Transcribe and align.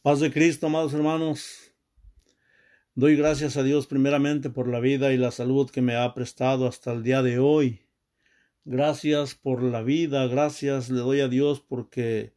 Paz 0.00 0.20
de 0.20 0.32
Cristo, 0.32 0.68
amados 0.68 0.94
hermanos. 0.94 1.74
Doy 2.94 3.16
gracias 3.16 3.56
a 3.56 3.64
Dios 3.64 3.88
primeramente 3.88 4.48
por 4.48 4.68
la 4.68 4.78
vida 4.78 5.12
y 5.12 5.16
la 5.16 5.32
salud 5.32 5.68
que 5.70 5.82
me 5.82 5.96
ha 5.96 6.14
prestado 6.14 6.68
hasta 6.68 6.92
el 6.92 7.02
día 7.02 7.20
de 7.20 7.40
hoy. 7.40 7.80
Gracias 8.64 9.34
por 9.34 9.60
la 9.60 9.82
vida, 9.82 10.24
gracias 10.28 10.88
le 10.88 11.00
doy 11.00 11.20
a 11.20 11.26
Dios 11.26 11.60
porque 11.60 12.32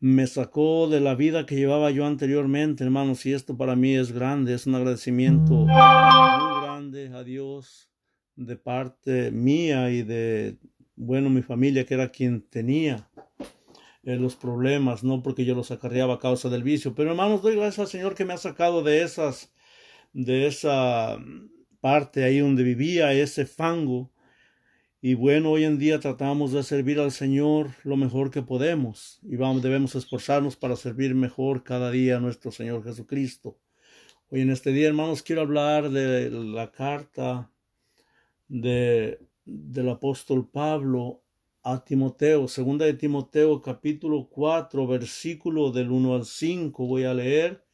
me 0.00 0.26
sacó 0.26 0.88
de 0.88 0.98
la 0.98 1.14
vida 1.14 1.46
que 1.46 1.54
llevaba 1.54 1.92
yo 1.92 2.06
anteriormente, 2.06 2.82
hermanos, 2.82 3.24
y 3.24 3.32
esto 3.32 3.56
para 3.56 3.76
mí 3.76 3.94
es 3.94 4.10
grande, 4.10 4.54
es 4.54 4.66
un 4.66 4.74
agradecimiento 4.74 5.54
muy 5.54 5.68
grande 5.68 7.12
a 7.14 7.22
Dios 7.22 7.88
de 8.34 8.56
parte 8.56 9.30
mía 9.30 9.92
y 9.92 10.02
de, 10.02 10.58
bueno, 10.96 11.30
mi 11.30 11.42
familia 11.42 11.86
que 11.86 11.94
era 11.94 12.10
quien 12.10 12.42
tenía 12.42 13.08
eh, 14.06 14.16
los 14.16 14.36
problemas, 14.36 15.02
no 15.02 15.22
porque 15.22 15.44
yo 15.44 15.54
los 15.54 15.70
acarreaba 15.70 16.14
a 16.14 16.18
causa 16.18 16.50
del 16.50 16.62
vicio. 16.62 16.94
Pero 16.94 17.10
hermanos, 17.10 17.42
doy 17.42 17.56
gracias 17.56 17.78
al 17.78 17.86
Señor 17.88 18.14
que 18.14 18.24
me 18.24 18.34
ha 18.34 18.38
sacado 18.38 18.82
de 18.82 19.02
esas, 19.02 19.52
de 20.12 20.46
esa 20.46 21.18
parte 21.80 22.24
ahí 22.24 22.38
donde 22.38 22.62
vivía, 22.64 23.12
ese 23.12 23.46
fango. 23.46 24.10
Y 25.00 25.14
bueno, 25.14 25.50
hoy 25.52 25.64
en 25.64 25.78
día 25.78 26.00
tratamos 26.00 26.52
de 26.52 26.62
servir 26.62 26.98
al 27.00 27.12
Señor 27.12 27.70
lo 27.82 27.96
mejor 27.96 28.30
que 28.30 28.42
podemos 28.42 29.20
y 29.22 29.36
vamos, 29.36 29.62
debemos 29.62 29.94
esforzarnos 29.94 30.56
para 30.56 30.76
servir 30.76 31.14
mejor 31.14 31.62
cada 31.62 31.90
día 31.90 32.16
a 32.16 32.20
nuestro 32.20 32.50
Señor 32.50 32.84
Jesucristo. 32.84 33.58
Hoy 34.30 34.40
en 34.42 34.50
este 34.50 34.72
día, 34.72 34.88
hermanos, 34.88 35.22
quiero 35.22 35.42
hablar 35.42 35.90
de 35.90 36.30
la 36.30 36.72
carta 36.72 37.50
de, 38.48 39.20
del 39.44 39.88
apóstol 39.88 40.48
Pablo 40.48 41.23
a 41.64 41.82
Timoteo, 41.82 42.46
segunda 42.46 42.84
de 42.84 42.92
Timoteo 42.92 43.62
capítulo 43.62 44.28
4, 44.28 44.86
versículo 44.86 45.72
del 45.72 45.90
1 45.90 46.14
al 46.14 46.26
5. 46.26 46.86
Voy 46.86 47.04
a 47.04 47.14
leer 47.14 47.64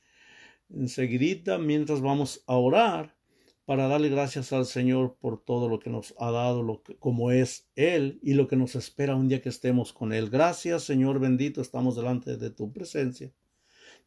enseguidita 0.73 1.59
mientras 1.59 2.01
vamos 2.01 2.45
a 2.47 2.55
orar 2.55 3.17
para 3.65 3.89
darle 3.89 4.09
gracias 4.09 4.53
al 4.53 4.67
Señor 4.67 5.17
por 5.21 5.43
todo 5.43 5.69
lo 5.69 5.81
que 5.81 5.91
nos 5.91 6.15
ha 6.21 6.31
dado, 6.31 6.63
lo 6.63 6.85
que, 6.85 6.97
como 6.99 7.33
es 7.33 7.69
Él 7.75 8.21
y 8.23 8.35
lo 8.35 8.47
que 8.47 8.55
nos 8.55 8.77
espera 8.77 9.17
un 9.17 9.27
día 9.27 9.43
que 9.43 9.49
estemos 9.49 9.93
con 9.93 10.13
Él. 10.13 10.31
Gracias, 10.31 10.85
Señor 10.85 11.19
bendito, 11.19 11.61
estamos 11.61 11.97
delante 11.97 12.37
de 12.37 12.51
tu 12.51 12.73
presencia. 12.73 13.33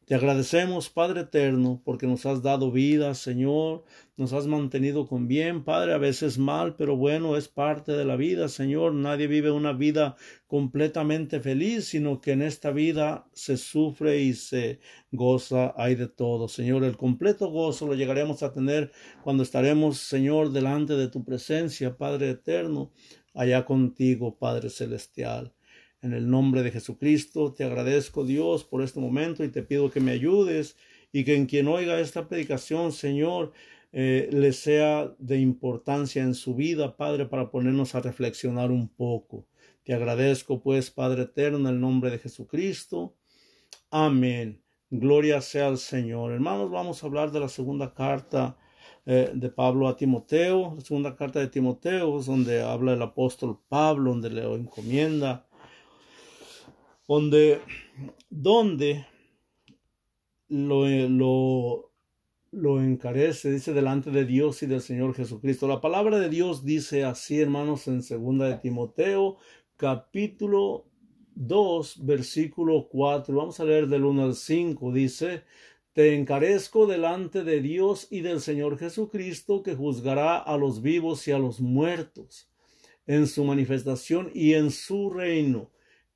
Te 0.05 0.15
agradecemos, 0.15 0.89
Padre 0.89 1.21
eterno, 1.21 1.81
porque 1.85 2.07
nos 2.07 2.25
has 2.25 2.41
dado 2.43 2.73
vida, 2.73 3.15
Señor, 3.15 3.85
nos 4.17 4.33
has 4.33 4.47
mantenido 4.47 5.07
con 5.07 5.29
bien, 5.29 5.63
Padre, 5.63 5.93
a 5.93 5.97
veces 5.97 6.37
mal, 6.37 6.75
pero 6.75 6.97
bueno, 6.97 7.37
es 7.37 7.47
parte 7.47 7.93
de 7.93 8.03
la 8.03 8.17
vida, 8.17 8.49
Señor. 8.49 8.93
Nadie 8.93 9.27
vive 9.27 9.49
una 9.51 9.71
vida 9.71 10.17
completamente 10.45 11.39
feliz, 11.39 11.85
sino 11.85 12.19
que 12.19 12.33
en 12.33 12.41
esta 12.41 12.71
vida 12.71 13.29
se 13.31 13.55
sufre 13.55 14.19
y 14.19 14.33
se 14.33 14.81
goza, 15.09 15.73
hay 15.77 15.95
de 15.95 16.09
todo, 16.09 16.49
Señor. 16.49 16.83
El 16.83 16.97
completo 16.97 17.47
gozo 17.49 17.87
lo 17.87 17.93
llegaremos 17.93 18.43
a 18.43 18.51
tener 18.51 18.91
cuando 19.23 19.41
estaremos, 19.43 19.99
Señor, 19.99 20.51
delante 20.51 20.97
de 20.97 21.07
tu 21.07 21.23
presencia, 21.23 21.95
Padre 21.95 22.31
eterno, 22.31 22.91
allá 23.33 23.63
contigo, 23.63 24.37
Padre 24.37 24.69
celestial. 24.69 25.53
En 26.03 26.11
el 26.11 26.29
nombre 26.29 26.63
de 26.63 26.71
Jesucristo 26.71 27.53
te 27.53 27.63
agradezco 27.63 28.25
Dios 28.25 28.65
por 28.65 28.83
este 28.83 28.99
momento 28.99 29.45
y 29.45 29.47
te 29.47 29.63
pido 29.63 29.89
que 29.89 30.01
me 30.01 30.11
ayudes 30.11 30.75
y 31.13 31.23
que 31.23 31.35
en 31.35 31.45
quien 31.45 31.69
oiga 31.69 31.97
esta 31.97 32.27
predicación, 32.27 32.91
Señor, 32.91 33.53
eh, 33.93 34.27
le 34.29 34.51
sea 34.51 35.15
de 35.17 35.39
importancia 35.39 36.21
en 36.21 36.33
su 36.35 36.55
vida, 36.55 36.97
Padre, 36.97 37.25
para 37.25 37.49
ponernos 37.49 37.95
a 37.95 38.01
reflexionar 38.01 38.69
un 38.69 38.89
poco. 38.89 39.47
Te 39.85 39.93
agradezco, 39.93 40.61
pues, 40.61 40.91
Padre 40.91 41.23
eterno, 41.23 41.57
en 41.59 41.67
el 41.67 41.79
nombre 41.79 42.11
de 42.11 42.19
Jesucristo. 42.19 43.15
Amén. 43.89 44.61
Gloria 44.89 45.39
sea 45.39 45.67
al 45.67 45.77
Señor. 45.77 46.33
Hermanos, 46.33 46.69
vamos 46.69 47.01
a 47.01 47.07
hablar 47.07 47.31
de 47.31 47.39
la 47.39 47.47
segunda 47.47 47.93
carta 47.93 48.57
eh, 49.05 49.31
de 49.33 49.49
Pablo 49.49 49.87
a 49.87 49.95
Timoteo, 49.95 50.73
la 50.75 50.81
segunda 50.81 51.15
carta 51.15 51.39
de 51.39 51.47
Timoteo, 51.47 52.19
donde 52.21 52.61
habla 52.61 52.93
el 52.93 53.02
apóstol 53.02 53.59
Pablo, 53.69 54.11
donde 54.11 54.31
le 54.31 54.43
encomienda 54.53 55.47
donde, 57.08 57.59
lo, 60.47 61.91
lo 62.52 62.81
encarece, 62.81 63.52
dice 63.52 63.73
delante 63.73 64.09
de 64.11 64.25
Dios 64.25 64.64
y 64.64 64.67
del 64.67 64.81
Señor 64.81 65.13
Jesucristo. 65.13 65.67
La 65.67 65.81
palabra 65.81 66.19
de 66.19 66.30
Dios 66.30 66.63
dice 66.63 67.03
así, 67.03 67.42
hermanos, 67.42 67.87
en 67.87 68.03
segunda 68.03 68.47
de 68.47 68.58
Timoteo, 68.58 69.37
capítulo 69.75 70.86
2, 71.36 72.05
versículo 72.05 72.87
4. 72.89 73.36
Vamos 73.36 73.59
a 73.59 73.65
leer 73.65 73.87
del 73.87 74.05
1 74.05 74.23
al 74.23 74.36
5. 74.36 74.93
Dice, 74.93 75.43
te 75.92 76.15
encarezco 76.15 76.87
delante 76.87 77.43
de 77.43 77.61
Dios 77.61 78.08
y 78.09 78.21
del 78.21 78.39
Señor 78.39 78.77
Jesucristo, 78.77 79.61
que 79.61 79.75
juzgará 79.75 80.37
a 80.37 80.58
los 80.58 80.81
vivos 80.81 81.27
y 81.27 81.31
a 81.31 81.39
los 81.39 81.59
muertos 81.59 82.49
en 83.05 83.27
su 83.27 83.43
manifestación 83.43 84.31
y 84.33 84.53
en 84.53 84.71
su 84.71 85.09
reino 85.09 85.73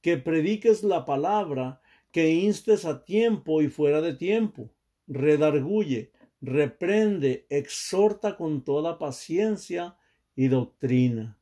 que 0.07 0.15
prediques 0.15 0.83
la 0.83 1.03
palabra, 1.03 1.81
que 2.13 2.29
instes 2.29 2.85
a 2.85 3.03
tiempo 3.03 3.61
y 3.61 3.67
fuera 3.67 3.99
de 3.99 4.13
tiempo, 4.13 4.69
redarguye, 5.05 6.13
reprende, 6.39 7.45
exhorta 7.49 8.37
con 8.37 8.63
toda 8.63 8.99
paciencia 8.99 9.97
y 10.33 10.47
doctrina. 10.47 11.37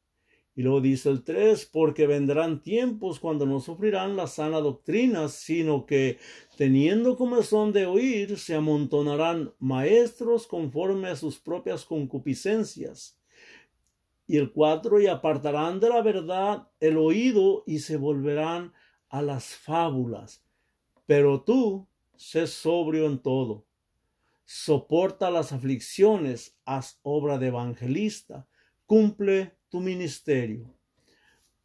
Y 0.55 0.63
luego 0.63 0.81
dice 0.81 1.11
el 1.11 1.23
3, 1.23 1.69
porque 1.71 2.07
vendrán 2.07 2.63
tiempos 2.63 3.19
cuando 3.19 3.45
no 3.45 3.59
sufrirán 3.59 4.15
la 4.15 4.25
sana 4.25 4.59
doctrina, 4.61 5.29
sino 5.29 5.85
que, 5.85 6.17
teniendo 6.57 7.17
comezón 7.17 7.71
de 7.71 7.85
oír, 7.85 8.39
se 8.39 8.55
amontonarán 8.55 9.53
maestros 9.59 10.47
conforme 10.47 11.09
a 11.09 11.15
sus 11.15 11.37
propias 11.37 11.85
concupiscencias 11.85 13.15
y 14.27 14.37
el 14.37 14.51
cuatro, 14.51 14.99
y 14.99 15.07
apartarán 15.07 15.79
de 15.79 15.89
la 15.89 16.01
verdad 16.01 16.67
el 16.79 16.97
oído 16.97 17.63
y 17.65 17.79
se 17.79 17.97
volverán 17.97 18.73
a 19.09 19.21
las 19.21 19.55
fábulas. 19.55 20.43
Pero 21.05 21.41
tú, 21.43 21.87
sé 22.15 22.47
sobrio 22.47 23.05
en 23.05 23.19
todo. 23.19 23.65
Soporta 24.45 25.31
las 25.31 25.53
aflicciones, 25.53 26.57
haz 26.65 26.99
obra 27.03 27.37
de 27.37 27.47
evangelista, 27.47 28.47
cumple 28.85 29.55
tu 29.69 29.79
ministerio. 29.79 30.75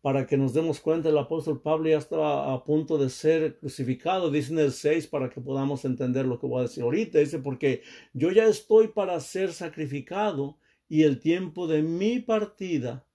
Para 0.02 0.26
que 0.26 0.38
nos 0.38 0.54
demos 0.54 0.80
cuenta, 0.80 1.10
el 1.10 1.18
apóstol 1.18 1.60
Pablo 1.60 1.90
ya 1.90 1.98
estaba 1.98 2.54
a 2.54 2.64
punto 2.64 2.96
de 2.96 3.10
ser 3.10 3.58
crucificado, 3.58 4.30
dice 4.30 4.52
en 4.52 4.60
el 4.60 4.72
6, 4.72 5.06
para 5.08 5.28
que 5.28 5.42
podamos 5.42 5.84
entender 5.84 6.24
lo 6.24 6.38
que 6.38 6.46
voy 6.46 6.60
a 6.60 6.62
decir 6.62 6.82
ahorita. 6.82 7.18
Dice, 7.18 7.38
porque 7.38 7.82
yo 8.14 8.30
ya 8.30 8.46
estoy 8.46 8.88
para 8.88 9.20
ser 9.20 9.52
sacrificado 9.52 10.56
y 10.90 11.04
el 11.04 11.20
tiempo 11.20 11.68
de 11.68 11.82
mi 11.82 12.18
partida 12.18 13.06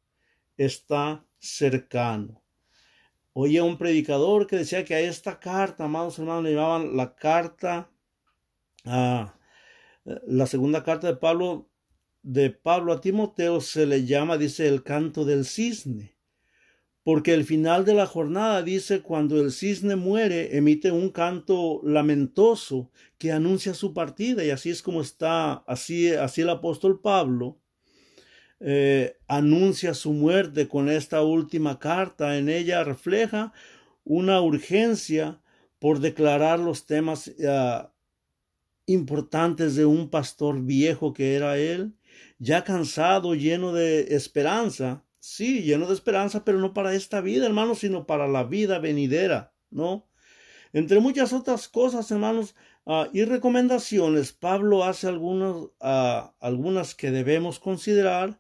está 0.56 1.28
cercano. 1.38 2.42
Oía 3.34 3.66
un 3.66 3.78
predicador 3.78 4.48
que 4.48 4.56
decía 4.56 4.86
que 4.86 4.96
a 4.96 5.02
esta 5.02 5.42
carta, 5.42 5.84
amados 5.84 6.18
hermanos, 6.18 6.46
le 6.46 6.54
llamaban 6.54 6.96
la 6.96 7.14
carta, 7.14 7.92
a 8.86 9.38
la 10.06 10.48
segunda 10.48 10.84
carta 10.84 11.08
de 11.08 11.18
Pablo, 11.18 11.70
de 12.24 12.50
Pablo 12.50 12.94
a 12.94 13.02
Timoteo 13.02 13.60
se 13.60 13.86
le 13.86 14.06
llama, 14.06 14.38
dice, 14.38 14.70
el 14.70 14.82
canto 14.82 15.26
del 15.26 15.44
cisne. 15.44 16.16
Porque 17.04 17.34
el 17.34 17.44
final 17.44 17.84
de 17.84 17.94
la 17.94 18.06
jornada 18.06 18.64
dice, 18.64 19.02
cuando 19.02 19.42
el 19.42 19.52
cisne 19.52 19.98
muere, 19.98 20.56
emite 20.56 20.94
un 20.94 21.10
canto 21.10 21.82
lamentoso 21.84 22.90
que 23.18 23.34
anuncia 23.34 23.74
su 23.74 23.94
partida. 23.94 24.46
Y 24.46 24.50
así 24.50 24.70
es 24.70 24.82
como 24.82 25.02
está, 25.02 25.56
así, 25.68 26.14
así 26.14 26.42
el 26.42 26.50
apóstol 26.50 27.02
Pablo 27.02 27.60
eh, 28.68 29.20
anuncia 29.28 29.94
su 29.94 30.12
muerte 30.12 30.68
con 30.68 30.90
esta 30.90 31.22
última 31.22 31.78
carta. 31.78 32.36
En 32.36 32.50
ella 32.50 32.84
refleja 32.84 33.54
una 34.04 34.42
urgencia 34.42 35.40
por 35.78 36.00
declarar 36.00 36.58
los 36.58 36.88
temas 36.88 37.32
ah, 37.48 37.92
importantes 38.88 39.76
de 39.76 39.86
un 39.86 40.10
pastor 40.10 40.64
viejo 40.64 41.14
que 41.14 41.36
era 41.36 41.60
él, 41.60 41.94
ya 42.40 42.64
cansado, 42.64 43.36
lleno 43.36 43.72
de 43.72 44.16
esperanza. 44.16 45.04
Sí, 45.20 45.62
lleno 45.62 45.86
de 45.86 45.94
esperanza, 45.94 46.44
pero 46.44 46.58
no 46.58 46.74
para 46.74 46.96
esta 46.96 47.22
vida, 47.22 47.46
hermanos, 47.46 47.80
sino 47.80 48.08
para 48.08 48.28
la 48.28 48.46
vida 48.46 48.80
venidera, 48.80 49.54
¿no? 49.70 50.08
Entre 50.74 51.00
muchas 51.00 51.34
otras 51.34 51.68
cosas, 51.68 52.10
hermanos, 52.10 52.56
ah, 52.88 53.10
y 53.14 53.26
recomendaciones, 53.26 54.34
Pablo 54.34 54.84
hace 54.84 55.08
ah, 55.82 56.34
algunas 56.40 56.96
que 56.96 57.12
debemos 57.12 57.60
considerar 57.60 58.40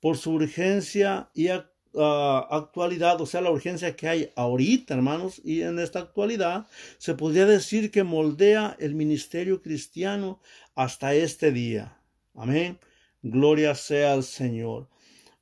por 0.00 0.16
su 0.16 0.32
urgencia 0.32 1.30
y 1.34 1.48
actualidad, 1.48 3.20
o 3.20 3.26
sea, 3.26 3.40
la 3.40 3.50
urgencia 3.50 3.96
que 3.96 4.08
hay 4.08 4.32
ahorita, 4.36 4.94
hermanos, 4.94 5.40
y 5.44 5.62
en 5.62 5.78
esta 5.78 6.00
actualidad, 6.00 6.66
se 6.98 7.14
podría 7.14 7.46
decir 7.46 7.90
que 7.90 8.04
moldea 8.04 8.76
el 8.78 8.94
ministerio 8.94 9.62
cristiano 9.62 10.40
hasta 10.74 11.14
este 11.14 11.50
día. 11.50 11.98
Amén. 12.34 12.78
Gloria 13.22 13.74
sea 13.74 14.12
al 14.12 14.22
Señor. 14.22 14.88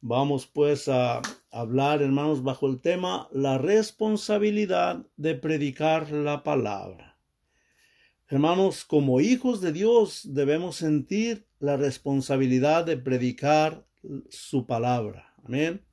Vamos 0.01 0.47
pues 0.47 0.89
a 0.89 1.21
hablar, 1.51 2.01
hermanos, 2.01 2.43
bajo 2.43 2.69
el 2.69 2.81
tema 2.81 3.29
la 3.33 3.59
responsabilidad 3.59 5.05
de 5.17 5.35
predicar 5.35 6.11
la 6.11 6.43
palabra. 6.43 7.19
Hermanos, 8.29 8.85
como 8.85 9.21
hijos 9.21 9.61
de 9.61 9.73
Dios 9.73 10.23
debemos 10.25 10.77
sentir 10.77 11.47
la 11.59 11.77
responsabilidad 11.77 12.85
de 12.85 12.97
predicar 12.97 13.87
su 14.31 14.67
palabra. 14.67 15.35
Amén. 15.45 15.85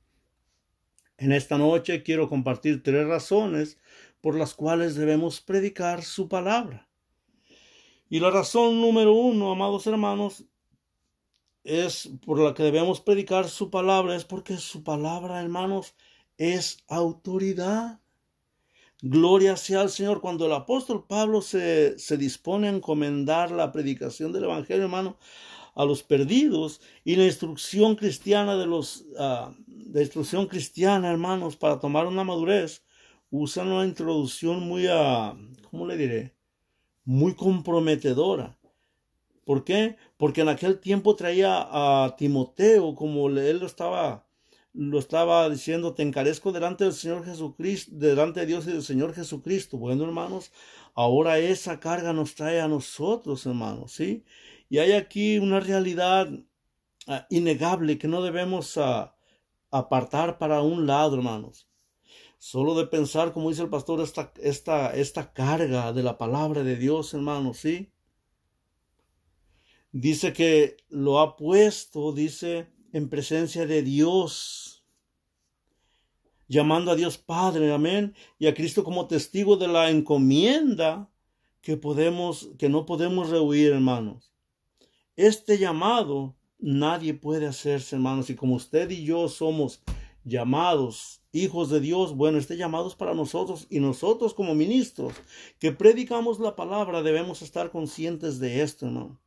En 1.16 1.32
esta 1.32 1.58
noche 1.58 2.02
quiero 2.02 2.28
compartir 2.28 2.82
tres 2.82 3.06
razones 3.06 3.78
por 4.20 4.36
las 4.36 4.54
cuales 4.54 4.94
debemos 4.94 5.40
predicar 5.40 6.02
su 6.02 6.28
palabra. 6.28 6.88
Y 8.08 8.20
la 8.20 8.30
razón 8.30 8.80
número 8.80 9.12
uno, 9.12 9.52
amados 9.52 9.86
hermanos, 9.86 10.44
es 11.62 12.10
por 12.24 12.38
la 12.38 12.54
que 12.54 12.62
debemos 12.62 13.00
predicar 13.00 13.48
su 13.48 13.70
palabra, 13.70 14.14
es 14.14 14.24
porque 14.24 14.56
su 14.58 14.82
palabra, 14.82 15.40
hermanos, 15.40 15.94
es 16.36 16.84
autoridad. 16.88 18.00
Gloria 19.00 19.56
sea 19.56 19.80
al 19.80 19.90
Señor. 19.90 20.20
Cuando 20.20 20.46
el 20.46 20.52
apóstol 20.52 21.06
Pablo 21.06 21.42
se, 21.42 21.98
se 21.98 22.16
dispone 22.16 22.68
a 22.68 22.72
encomendar 22.72 23.50
la 23.50 23.72
predicación 23.72 24.32
del 24.32 24.44
Evangelio, 24.44 24.84
hermano, 24.84 25.18
a 25.74 25.84
los 25.84 26.02
perdidos 26.02 26.80
y 27.04 27.16
la 27.16 27.24
instrucción 27.24 27.96
cristiana 27.96 28.56
de 28.56 28.66
los, 28.66 29.04
uh, 29.18 29.54
instrucción 29.98 30.46
cristiana, 30.46 31.10
hermanos, 31.10 31.56
para 31.56 31.80
tomar 31.80 32.06
una 32.06 32.24
madurez, 32.24 32.84
usan 33.30 33.68
una 33.68 33.84
introducción 33.84 34.60
muy, 34.60 34.86
uh, 34.86 35.36
¿cómo 35.70 35.86
le 35.86 35.96
diré? 35.96 36.34
Muy 37.04 37.34
comprometedora. 37.34 38.56
¿Por 39.44 39.64
qué? 39.64 39.96
Porque 40.16 40.40
en 40.40 40.48
aquel 40.48 40.78
tiempo 40.80 41.16
traía 41.16 41.66
a 41.70 42.16
Timoteo, 42.16 42.94
como 42.94 43.28
él 43.28 43.58
lo 43.58 43.66
estaba, 43.66 44.26
lo 44.72 44.98
estaba 44.98 45.48
diciendo, 45.50 45.92
te 45.94 46.02
encarezco 46.02 46.50
delante 46.50 46.84
del 46.84 46.94
Señor 46.94 47.24
Jesucristo, 47.24 47.92
delante 47.94 48.40
de 48.40 48.46
Dios 48.46 48.66
y 48.66 48.72
del 48.72 48.82
Señor 48.82 49.14
Jesucristo. 49.14 49.76
Bueno, 49.76 50.04
hermanos, 50.04 50.50
ahora 50.94 51.38
esa 51.38 51.78
carga 51.78 52.12
nos 52.12 52.34
trae 52.34 52.60
a 52.60 52.68
nosotros, 52.68 53.44
hermanos, 53.44 53.92
¿sí? 53.92 54.24
Y 54.68 54.78
hay 54.78 54.92
aquí 54.92 55.38
una 55.38 55.60
realidad 55.60 56.28
uh, 57.06 57.12
innegable 57.30 57.98
que 57.98 58.08
no 58.08 58.22
debemos 58.22 58.76
uh, 58.76 59.10
apartar 59.70 60.38
para 60.38 60.62
un 60.62 60.86
lado, 60.86 61.16
hermanos. 61.16 61.68
Solo 62.38 62.74
de 62.74 62.86
pensar, 62.86 63.32
como 63.32 63.50
dice 63.50 63.62
el 63.62 63.70
pastor, 63.70 64.00
esta, 64.00 64.32
esta, 64.42 64.94
esta 64.94 65.32
carga 65.32 65.92
de 65.92 66.02
la 66.02 66.18
palabra 66.18 66.62
de 66.62 66.76
Dios, 66.76 67.14
hermanos, 67.14 67.58
¿sí? 67.58 67.90
Dice 69.92 70.32
que 70.32 70.76
lo 70.88 71.20
ha 71.20 71.36
puesto, 71.36 72.12
dice, 72.12 72.68
en 72.92 73.08
presencia 73.08 73.66
de 73.66 73.82
Dios, 73.82 74.84
llamando 76.48 76.90
a 76.90 76.96
Dios 76.96 77.16
Padre, 77.16 77.72
amén, 77.72 78.14
y 78.38 78.46
a 78.46 78.54
Cristo 78.54 78.84
como 78.84 79.06
testigo 79.06 79.56
de 79.56 79.68
la 79.68 79.90
encomienda 79.90 81.10
que 81.60 81.76
podemos, 81.76 82.50
que 82.58 82.68
no 82.68 82.84
podemos 82.84 83.30
rehuir, 83.30 83.72
hermanos. 83.72 84.33
Este 85.16 85.58
llamado 85.58 86.34
nadie 86.58 87.14
puede 87.14 87.46
hacerse, 87.46 87.96
hermanos, 87.96 88.30
y 88.30 88.34
como 88.34 88.56
usted 88.56 88.90
y 88.90 89.04
yo 89.04 89.28
somos 89.28 89.82
llamados 90.24 91.22
hijos 91.30 91.70
de 91.70 91.80
Dios, 91.80 92.16
bueno, 92.16 92.38
este 92.38 92.56
llamado 92.56 92.88
es 92.88 92.94
para 92.94 93.14
nosotros 93.14 93.66
y 93.70 93.80
nosotros 93.80 94.34
como 94.34 94.54
ministros 94.54 95.12
que 95.58 95.72
predicamos 95.72 96.40
la 96.40 96.56
palabra 96.56 97.02
debemos 97.02 97.42
estar 97.42 97.70
conscientes 97.70 98.38
de 98.38 98.62
esto, 98.62 98.86
hermano. 98.86 99.20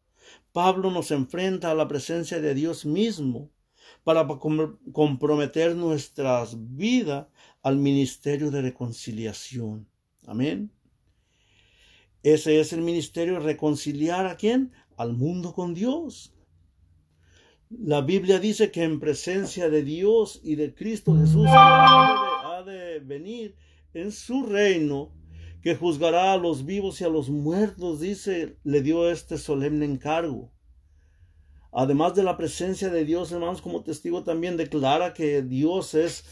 Pablo 0.51 0.91
nos 0.91 1.11
enfrenta 1.11 1.71
a 1.71 1.75
la 1.75 1.87
presencia 1.87 2.41
de 2.41 2.53
Dios 2.53 2.85
mismo 2.85 3.49
para 4.03 4.27
comprometer 4.91 5.75
nuestras 5.75 6.55
vidas 6.75 7.27
al 7.61 7.77
ministerio 7.77 8.51
de 8.51 8.61
reconciliación. 8.61 9.87
Amén. 10.25 10.71
Ese 12.23 12.59
es 12.59 12.73
el 12.73 12.81
ministerio 12.81 13.39
reconciliar 13.39 14.25
a 14.25 14.35
quién? 14.35 14.73
Al 14.97 15.13
mundo 15.13 15.53
con 15.53 15.73
Dios. 15.73 16.33
La 17.69 18.01
Biblia 18.01 18.39
dice 18.39 18.71
que 18.71 18.83
en 18.83 18.99
presencia 18.99 19.69
de 19.69 19.83
Dios 19.83 20.39
y 20.43 20.55
de 20.55 20.73
Cristo 20.73 21.15
Jesús 21.17 21.45
ha 21.49 22.63
de, 22.65 22.99
venir 22.99 23.55
en 23.93 24.11
su 24.11 24.43
reino 24.43 25.11
que 25.61 25.75
juzgará 25.75 26.33
a 26.33 26.37
los 26.37 26.65
vivos 26.65 27.01
y 27.01 27.03
a 27.03 27.09
los 27.09 27.29
muertos, 27.29 27.99
dice, 27.99 28.57
le 28.63 28.81
dio 28.81 29.09
este 29.09 29.37
solemne 29.37 29.85
encargo. 29.85 30.51
Además 31.71 32.15
de 32.15 32.23
la 32.23 32.37
presencia 32.37 32.89
de 32.89 33.03
Dios, 33.05 33.31
hermanos, 33.31 33.61
como 33.61 33.83
testigo 33.83 34.23
también 34.23 34.55
declara 34.55 35.13
que 35.13 35.41
Dios 35.41 35.93
es, 35.93 36.23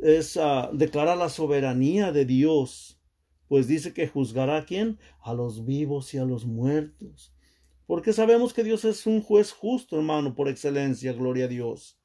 es 0.00 0.36
uh, 0.36 0.68
declara 0.72 1.16
la 1.16 1.28
soberanía 1.28 2.12
de 2.12 2.24
Dios, 2.24 3.00
pues 3.48 3.66
dice 3.66 3.92
que 3.92 4.06
juzgará 4.06 4.58
a 4.58 4.64
quién? 4.64 4.98
A 5.20 5.34
los 5.34 5.64
vivos 5.64 6.14
y 6.14 6.18
a 6.18 6.24
los 6.24 6.46
muertos. 6.46 7.33
Porque 7.86 8.12
sabemos 8.12 8.54
que 8.54 8.64
Dios 8.64 8.84
es 8.84 9.06
un 9.06 9.20
juez 9.20 9.52
justo, 9.52 9.96
hermano, 9.96 10.34
por 10.34 10.48
excelencia, 10.48 11.12
gloria 11.12 11.44
a 11.44 11.48
Dios. 11.48 11.98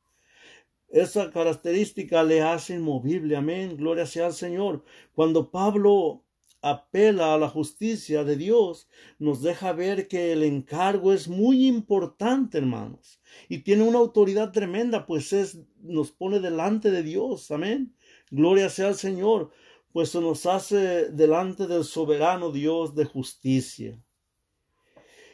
Esa 0.90 1.30
característica 1.30 2.24
le 2.24 2.42
hace 2.42 2.76
inmovible, 2.76 3.36
amén, 3.36 3.78
gloria 3.78 4.06
sea 4.06 4.26
al 4.26 4.34
Señor. 4.34 4.84
Cuando 5.14 5.52
Pablo 5.52 6.24
apela 6.62 7.34
a 7.34 7.38
la 7.38 7.48
justicia 7.48 8.24
de 8.24 8.36
Dios, 8.36 8.90
nos 9.20 9.42
deja 9.42 9.72
ver 9.72 10.08
que 10.08 10.34
el 10.34 10.44
encargo 10.44 11.14
es 11.14 11.28
muy 11.28 11.68
importante, 11.68 12.58
hermanos, 12.58 13.22
y 13.48 13.60
tiene 13.60 13.84
una 13.84 14.00
autoridad 14.00 14.52
tremenda, 14.52 15.06
pues 15.06 15.32
es, 15.32 15.60
nos 15.82 16.12
pone 16.12 16.40
delante 16.40 16.92
de 16.92 17.04
Dios, 17.04 17.52
amén. 17.52 17.96
Gloria 18.32 18.70
sea 18.70 18.88
al 18.88 18.96
Señor, 18.96 19.52
pues 19.92 20.10
se 20.10 20.22
nos 20.22 20.46
hace 20.46 21.10
delante 21.12 21.68
del 21.68 21.84
soberano 21.84 22.52
Dios 22.52 22.96
de 22.96 23.06
justicia. 23.06 24.00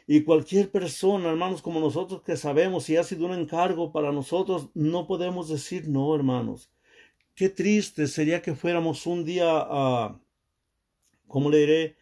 Y 0.06 0.22
cualquier 0.22 0.70
persona, 0.70 1.30
hermanos, 1.30 1.62
como 1.62 1.80
nosotros 1.80 2.22
que 2.22 2.36
sabemos 2.36 2.84
si 2.84 2.96
ha 2.96 3.02
sido 3.02 3.26
un 3.26 3.32
encargo 3.32 3.90
para 3.90 4.12
nosotros, 4.12 4.68
no 4.74 5.06
podemos 5.06 5.48
decir 5.48 5.88
no, 5.88 6.14
hermanos. 6.14 6.70
Qué 7.34 7.48
triste 7.48 8.06
sería 8.06 8.40
que 8.40 8.54
fuéramos 8.54 9.04
un 9.06 9.24
día 9.24 9.46
a, 9.48 10.18
¿cómo 11.26 11.50
le 11.50 11.58
diré? 11.58 11.96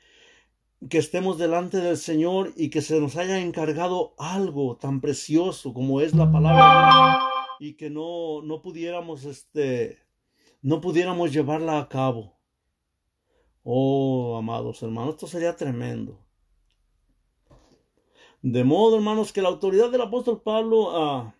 Que 0.90 0.98
estemos 0.98 1.38
delante 1.38 1.78
del 1.78 1.96
Señor 1.96 2.52
y 2.56 2.68
que 2.68 2.82
se 2.82 3.00
nos 3.00 3.16
haya 3.16 3.40
encargado 3.40 4.14
algo 4.18 4.76
tan 4.76 5.00
precioso 5.00 5.72
como 5.72 6.02
es 6.02 6.14
la 6.14 6.30
palabra 6.30 7.20
y 7.58 7.74
que 7.74 7.88
no, 7.88 8.42
no 8.42 8.60
pudiéramos, 8.60 9.24
este, 9.24 9.98
no 10.60 10.82
pudiéramos 10.82 11.32
llevarla 11.32 11.78
a 11.78 11.88
cabo. 11.88 12.36
Oh, 13.62 14.36
amados 14.36 14.82
hermanos, 14.82 15.14
esto 15.14 15.26
sería 15.26 15.56
tremendo. 15.56 16.24
De 18.46 18.62
modo, 18.62 18.96
hermanos, 18.96 19.32
que 19.32 19.40
la 19.40 19.48
autoridad 19.48 19.90
del 19.90 20.02
apóstol 20.02 20.42
Pablo 20.42 20.90
ah, 20.94 21.34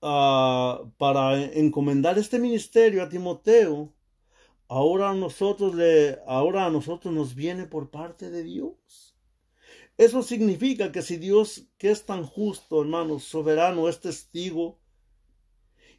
ah, 0.00 0.84
para 0.98 1.42
encomendar 1.42 2.16
este 2.16 2.38
ministerio 2.38 3.02
a 3.02 3.08
Timoteo, 3.08 3.92
ahora 4.68 5.10
a 5.10 5.14
nosotros 5.14 5.74
le, 5.74 6.20
ahora 6.28 6.66
a 6.66 6.70
nosotros 6.70 7.12
nos 7.12 7.34
viene 7.34 7.66
por 7.66 7.90
parte 7.90 8.30
de 8.30 8.44
Dios. 8.44 9.16
Eso 9.98 10.22
significa 10.22 10.92
que 10.92 11.02
si 11.02 11.16
Dios, 11.16 11.66
que 11.76 11.90
es 11.90 12.06
tan 12.06 12.22
justo, 12.22 12.80
hermanos, 12.80 13.24
soberano, 13.24 13.88
es 13.88 13.98
testigo, 13.98 14.78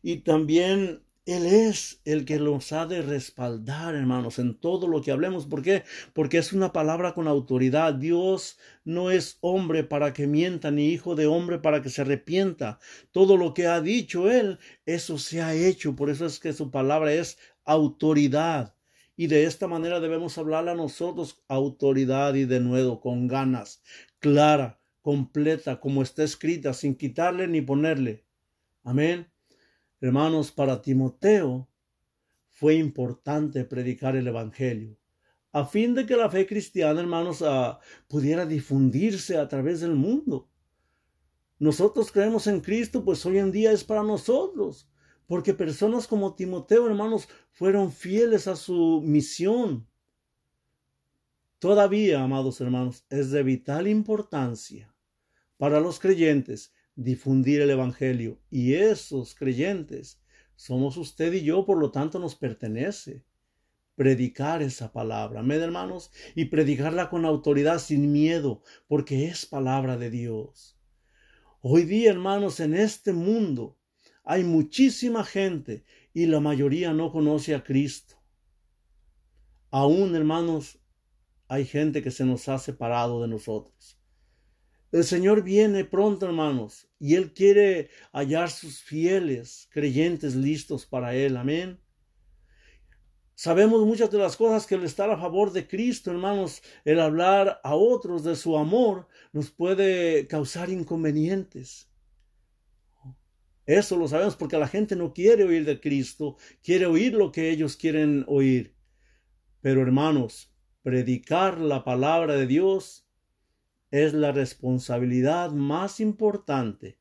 y 0.02 0.20
también 0.22 1.04
él 1.26 1.46
es 1.46 2.02
el 2.04 2.26
que 2.26 2.38
nos 2.38 2.74
ha 2.74 2.86
de 2.86 3.02
respaldar, 3.02 3.96
hermanos, 3.96 4.40
en 4.40 4.56
todo 4.56 4.88
lo 4.88 5.02
que 5.02 5.12
hablemos. 5.12 5.46
¿Por 5.46 5.62
qué? 5.62 5.84
Porque 6.12 6.38
es 6.38 6.52
una 6.52 6.74
palabra 6.74 7.14
con 7.14 7.30
autoridad. 7.30 7.94
Dios 7.94 8.58
no 8.84 9.10
es 9.10 9.38
hombre 9.40 9.86
para 9.86 10.12
que 10.12 10.28
mienta, 10.28 10.70
ni 10.70 10.90
hijo 10.90 11.16
de 11.16 11.28
hombre 11.28 11.60
para 11.60 11.82
que 11.82 11.90
se 11.90 12.02
arrepienta. 12.02 12.80
Todo 13.12 13.38
lo 13.38 13.54
que 13.54 13.68
ha 13.68 13.80
dicho 13.80 14.30
Él, 14.30 14.60
eso 14.86 15.18
se 15.18 15.42
ha 15.42 15.54
hecho. 15.54 15.96
Por 15.96 16.10
eso 16.10 16.26
es 16.26 16.40
que 16.40 16.52
su 16.52 16.72
palabra 16.72 17.14
es 17.14 17.38
autoridad. 17.64 18.76
Y 19.16 19.28
de 19.28 19.46
esta 19.46 19.68
manera 19.68 20.02
debemos 20.02 20.38
hablarle 20.38 20.72
a 20.72 20.76
nosotros 20.76 21.42
autoridad 21.48 22.34
y 22.34 22.46
de 22.46 22.60
nuevo 22.60 23.00
con 23.00 23.28
ganas, 23.28 23.82
clara, 24.20 24.82
completa, 25.02 25.80
como 25.80 26.02
está 26.02 26.24
escrita, 26.24 26.74
sin 26.74 26.96
quitarle 26.96 27.48
ni 27.48 27.62
ponerle. 27.62 28.26
Amén. 28.84 29.33
Hermanos, 30.04 30.52
para 30.52 30.82
Timoteo 30.82 31.70
fue 32.50 32.76
importante 32.76 33.64
predicar 33.64 34.18
el 34.18 34.28
Evangelio, 34.28 34.98
a 35.54 35.64
fin 35.64 35.96
de 35.96 36.06
que 36.06 36.18
la 36.18 36.30
fe 36.30 36.46
cristiana, 36.46 37.00
hermanos, 37.00 37.42
ah, 37.42 37.80
pudiera 38.10 38.46
difundirse 38.46 39.38
a 39.38 39.48
través 39.48 39.80
del 39.80 39.96
mundo. 39.96 40.50
Nosotros 41.58 42.12
creemos 42.12 42.48
en 42.48 42.60
Cristo, 42.60 43.06
pues 43.06 43.26
hoy 43.26 43.38
en 43.38 43.54
día 43.54 43.72
es 43.72 43.86
para 43.86 44.04
nosotros, 44.04 44.90
porque 45.26 45.54
personas 45.54 46.06
como 46.06 46.36
Timoteo, 46.36 46.86
hermanos, 46.86 47.30
fueron 47.54 47.90
fieles 47.90 48.50
a 48.50 48.58
su 48.58 49.02
misión. 49.06 49.88
Todavía, 51.60 52.22
amados 52.22 52.60
hermanos, 52.60 53.06
es 53.10 53.32
de 53.32 53.42
vital 53.42 53.88
importancia 53.88 54.94
para 55.56 55.80
los 55.80 55.98
creyentes 55.98 56.74
difundir 56.96 57.62
el 57.62 57.70
Evangelio. 57.70 58.40
Y 58.50 58.74
esos 58.76 59.36
creyentes 59.36 60.22
somos 60.56 60.98
usted 60.98 61.34
y 61.34 61.44
yo, 61.44 61.66
por 61.66 61.78
lo 61.78 61.92
tanto 61.92 62.20
nos 62.20 62.36
pertenece. 62.36 63.24
predicar 63.96 64.62
esa 64.62 64.92
palabra, 64.92 65.42
amén 65.42 65.62
hermanos, 65.62 66.12
y 66.36 66.46
predicarla 66.46 67.10
con 67.10 67.26
autoridad 67.26 67.80
sin 67.80 68.12
miedo, 68.12 68.64
porque 68.88 69.28
es 69.28 69.46
palabra 69.46 69.98
de 69.98 70.10
Dios. 70.10 70.78
Hoy 71.62 71.84
día, 71.84 72.10
hermanos, 72.12 72.60
en 72.60 72.74
este 72.74 73.14
mundo 73.14 73.78
hay 74.24 74.44
muchísima 74.44 75.24
gente 75.24 75.86
y 76.14 76.26
la 76.26 76.40
mayoría 76.40 76.94
no 76.94 77.12
conoce 77.12 77.56
a 77.56 77.64
Cristo. 77.64 78.16
Aún, 79.70 80.16
hermanos, 80.16 80.80
hay 81.48 81.66
gente 81.66 82.02
que 82.02 82.12
se 82.12 82.26
nos 82.26 82.50
ha 82.50 82.58
separado 82.58 83.22
de 83.22 83.28
nosotros. 83.28 84.00
El 84.94 85.04
Señor 85.04 85.42
viene 85.42 85.86
pronto, 85.86 86.28
hermanos, 86.28 86.88
y 87.00 87.16
Él 87.16 87.34
quiere 87.34 87.90
hallar 88.12 88.52
sus 88.52 88.84
fieles 88.84 89.68
creyentes 89.72 90.36
listos 90.36 90.86
para 90.86 91.16
Él. 91.16 91.36
Amén. 91.36 91.80
Sabemos 93.34 93.88
muchas 93.88 94.12
de 94.12 94.20
las 94.20 94.38
cosas 94.38 94.68
que 94.68 94.76
el 94.76 94.84
estar 94.84 95.10
a 95.10 95.18
favor 95.18 95.52
de 95.52 95.68
Cristo, 95.68 96.12
hermanos, 96.12 96.62
el 96.86 97.00
hablar 97.00 97.60
a 97.64 97.74
otros 97.74 98.24
de 98.24 98.36
su 98.36 98.56
amor, 98.56 99.08
nos 99.32 99.50
puede 99.50 100.28
causar 100.28 100.70
inconvenientes. 100.70 101.90
Eso 103.66 103.98
lo 103.98 104.08
sabemos 104.08 104.36
porque 104.36 104.60
la 104.60 104.68
gente 104.68 104.96
no 104.96 105.12
quiere 105.12 105.44
oír 105.44 105.66
de 105.66 105.82
Cristo, 105.82 106.38
quiere 106.62 106.86
oír 106.86 107.16
lo 107.16 107.32
que 107.32 107.50
ellos 107.50 107.78
quieren 107.78 108.26
oír. 108.28 108.76
Pero 109.60 109.82
hermanos, 109.82 110.54
predicar 110.84 111.60
la 111.60 111.84
palabra 111.84 112.36
de 112.36 112.46
Dios 112.46 113.04
es 113.94 114.16
la 114.16 114.32
responsabilidad 114.32 115.52
más 115.52 116.00
importante 116.00 116.98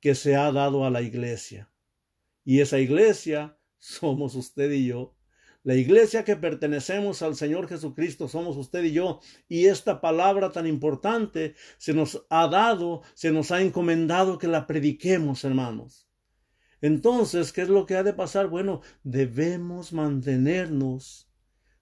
que 0.00 0.16
se 0.16 0.34
ha 0.34 0.50
dado 0.50 0.84
a 0.84 0.90
la 0.90 1.00
iglesia. 1.00 1.70
Y 2.44 2.58
esa 2.58 2.80
iglesia 2.80 3.56
somos 3.78 4.34
usted 4.34 4.72
y 4.72 4.86
yo. 4.86 5.14
La 5.62 5.76
iglesia 5.76 6.24
que 6.24 6.34
pertenecemos 6.34 7.22
al 7.22 7.36
Señor 7.36 7.68
Jesucristo 7.68 8.26
somos 8.26 8.56
usted 8.56 8.82
y 8.82 8.90
yo. 8.90 9.20
Y 9.48 9.66
esta 9.66 10.00
palabra 10.00 10.50
tan 10.50 10.66
importante 10.66 11.54
se 11.78 11.94
nos 11.94 12.26
ha 12.28 12.48
dado, 12.48 13.02
se 13.14 13.30
nos 13.30 13.52
ha 13.52 13.62
encomendado 13.62 14.36
que 14.36 14.48
la 14.48 14.66
prediquemos, 14.66 15.44
hermanos. 15.44 16.08
Entonces, 16.80 17.52
¿qué 17.52 17.62
es 17.62 17.68
lo 17.68 17.86
que 17.86 17.94
ha 17.94 18.02
de 18.02 18.12
pasar? 18.12 18.48
Bueno, 18.48 18.80
debemos 19.04 19.92
mantenernos 19.92 21.30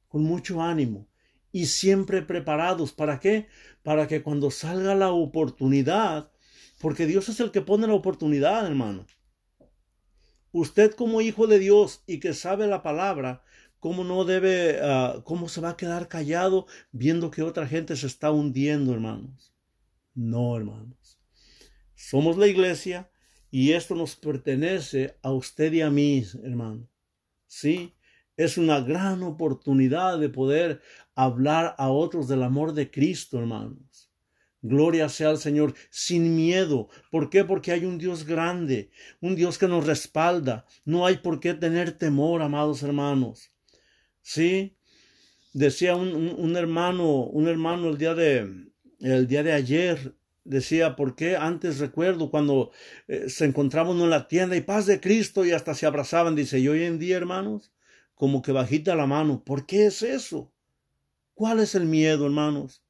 con 0.09 0.25
mucho 0.25 0.61
ánimo 0.61 1.09
y 1.53 1.67
siempre 1.67 2.23
preparados. 2.23 2.93
¿Para 2.93 3.21
qué? 3.21 3.47
Para 3.83 4.09
que 4.09 4.23
cuando 4.23 4.51
salga 4.51 4.95
la 4.95 5.13
oportunidad, 5.13 6.33
porque 6.81 7.07
Dios 7.07 7.29
es 7.29 7.39
el 7.41 7.51
que 7.51 7.61
pone 7.61 7.87
la 7.87 7.95
oportunidad, 7.95 8.67
hermano. 8.67 9.07
Usted 10.51 10.93
como 10.93 11.21
hijo 11.21 11.47
de 11.47 11.59
Dios 11.59 12.03
y 12.07 12.19
que 12.19 12.35
sabe 12.35 12.67
la 12.67 12.83
palabra, 12.83 13.43
¿cómo 13.79 14.05
no 14.05 14.25
debe, 14.25 14.81
ah, 14.83 15.23
cómo 15.25 15.49
se 15.49 15.61
va 15.61 15.71
a 15.71 15.77
quedar 15.77 16.09
callado 16.09 16.67
viendo 16.91 17.31
que 17.31 17.43
otra 17.43 17.67
gente 17.67 17.97
se 17.97 18.07
está 18.07 18.31
hundiendo, 18.31 18.93
hermanos? 18.93 19.55
No, 20.15 20.57
hermanos. 20.57 21.19
Somos 21.95 22.37
la 22.37 22.49
iglesia 22.49 23.11
y 23.51 23.73
esto 23.73 23.95
nos 23.95 24.17
pertenece 24.17 25.17
a 25.23 25.31
usted 25.33 25.73
y 25.73 25.83
a 25.83 25.91
mí, 25.91 26.25
hermano. 26.43 26.89
Sí, 27.47 27.95
es 28.37 28.59
una 28.59 28.81
gran 28.81 29.23
oportunidad 29.23 30.19
de 30.19 30.29
poder 30.29 30.81
hablar 31.15 31.75
a 31.79 31.91
otros 31.91 32.29
del 32.29 32.43
amor 32.43 32.73
de 32.73 32.91
Cristo, 32.91 33.39
hermanos. 33.39 34.11
Gloria 34.63 35.09
sea 35.09 35.31
al 35.31 35.39
Señor, 35.39 35.75
sin 35.91 36.37
miedo. 36.37 36.89
¿Por 37.11 37.31
qué? 37.31 37.45
Porque 37.45 37.73
hay 37.73 37.85
un 37.85 37.99
Dios 37.99 38.25
grande, 38.25 38.91
un 39.21 39.35
Dios 39.35 39.59
que 39.59 39.67
nos 39.67 39.87
respalda. 39.87 40.67
No 40.85 41.05
hay 41.05 41.17
por 41.17 41.41
qué 41.41 41.53
tener 41.53 41.93
temor, 41.99 42.43
amados 42.43 42.83
hermanos. 42.85 43.51
Sí, 44.23 44.77
decía 45.53 45.97
un, 45.97 46.57
hermano, 46.57 47.25
un 47.25 47.49
hermano 47.49 47.89
el 47.89 47.99
día 47.99 48.15
de, 48.15 48.69
el 49.01 49.27
día 49.27 49.43
de 49.43 49.53
ayer, 49.53 50.15
decía, 50.45 50.95
¿por 50.95 51.17
qué 51.17 51.37
antes 51.37 51.79
recuerdo 51.81 52.31
cuando 52.31 52.71
eh, 53.09 53.29
se 53.29 53.45
encontraban 53.45 53.99
en 54.01 54.11
la 54.11 54.29
tienda 54.29 54.57
y 54.57 54.61
paz 54.61 54.87
de 54.87 55.01
Cristo 55.01 55.45
y 55.45 55.51
hasta 55.51 55.75
se 55.75 55.87
abrazaban? 55.87 56.37
Dice, 56.37 56.61
y 56.61 56.69
hoy 56.69 56.85
en 56.85 57.01
día, 57.01 57.17
hermanos, 57.17 57.72
como 58.23 58.41
que 58.41 58.53
bajita 58.53 58.95
la 58.95 59.09
mano. 59.09 59.43
¿Por 59.43 59.67
qué 59.67 59.87
es 59.87 60.01
eso? 60.01 60.53
¿Cuál 61.35 61.59
es 61.59 61.75
el 61.75 61.87
miedo, 61.87 62.25
hermanos? 62.25 62.85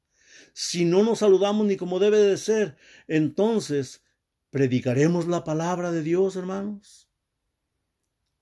Si 0.53 0.85
no 0.85 1.01
nos 1.01 1.17
saludamos 1.17 1.65
ni 1.65 1.75
como 1.75 1.97
debe 1.97 2.19
de 2.19 2.37
ser, 2.37 2.77
entonces, 3.07 4.03
¿predicaremos 4.51 5.25
la 5.27 5.43
palabra 5.43 5.91
de 5.91 6.03
Dios, 6.03 6.35
hermanos? 6.35 7.09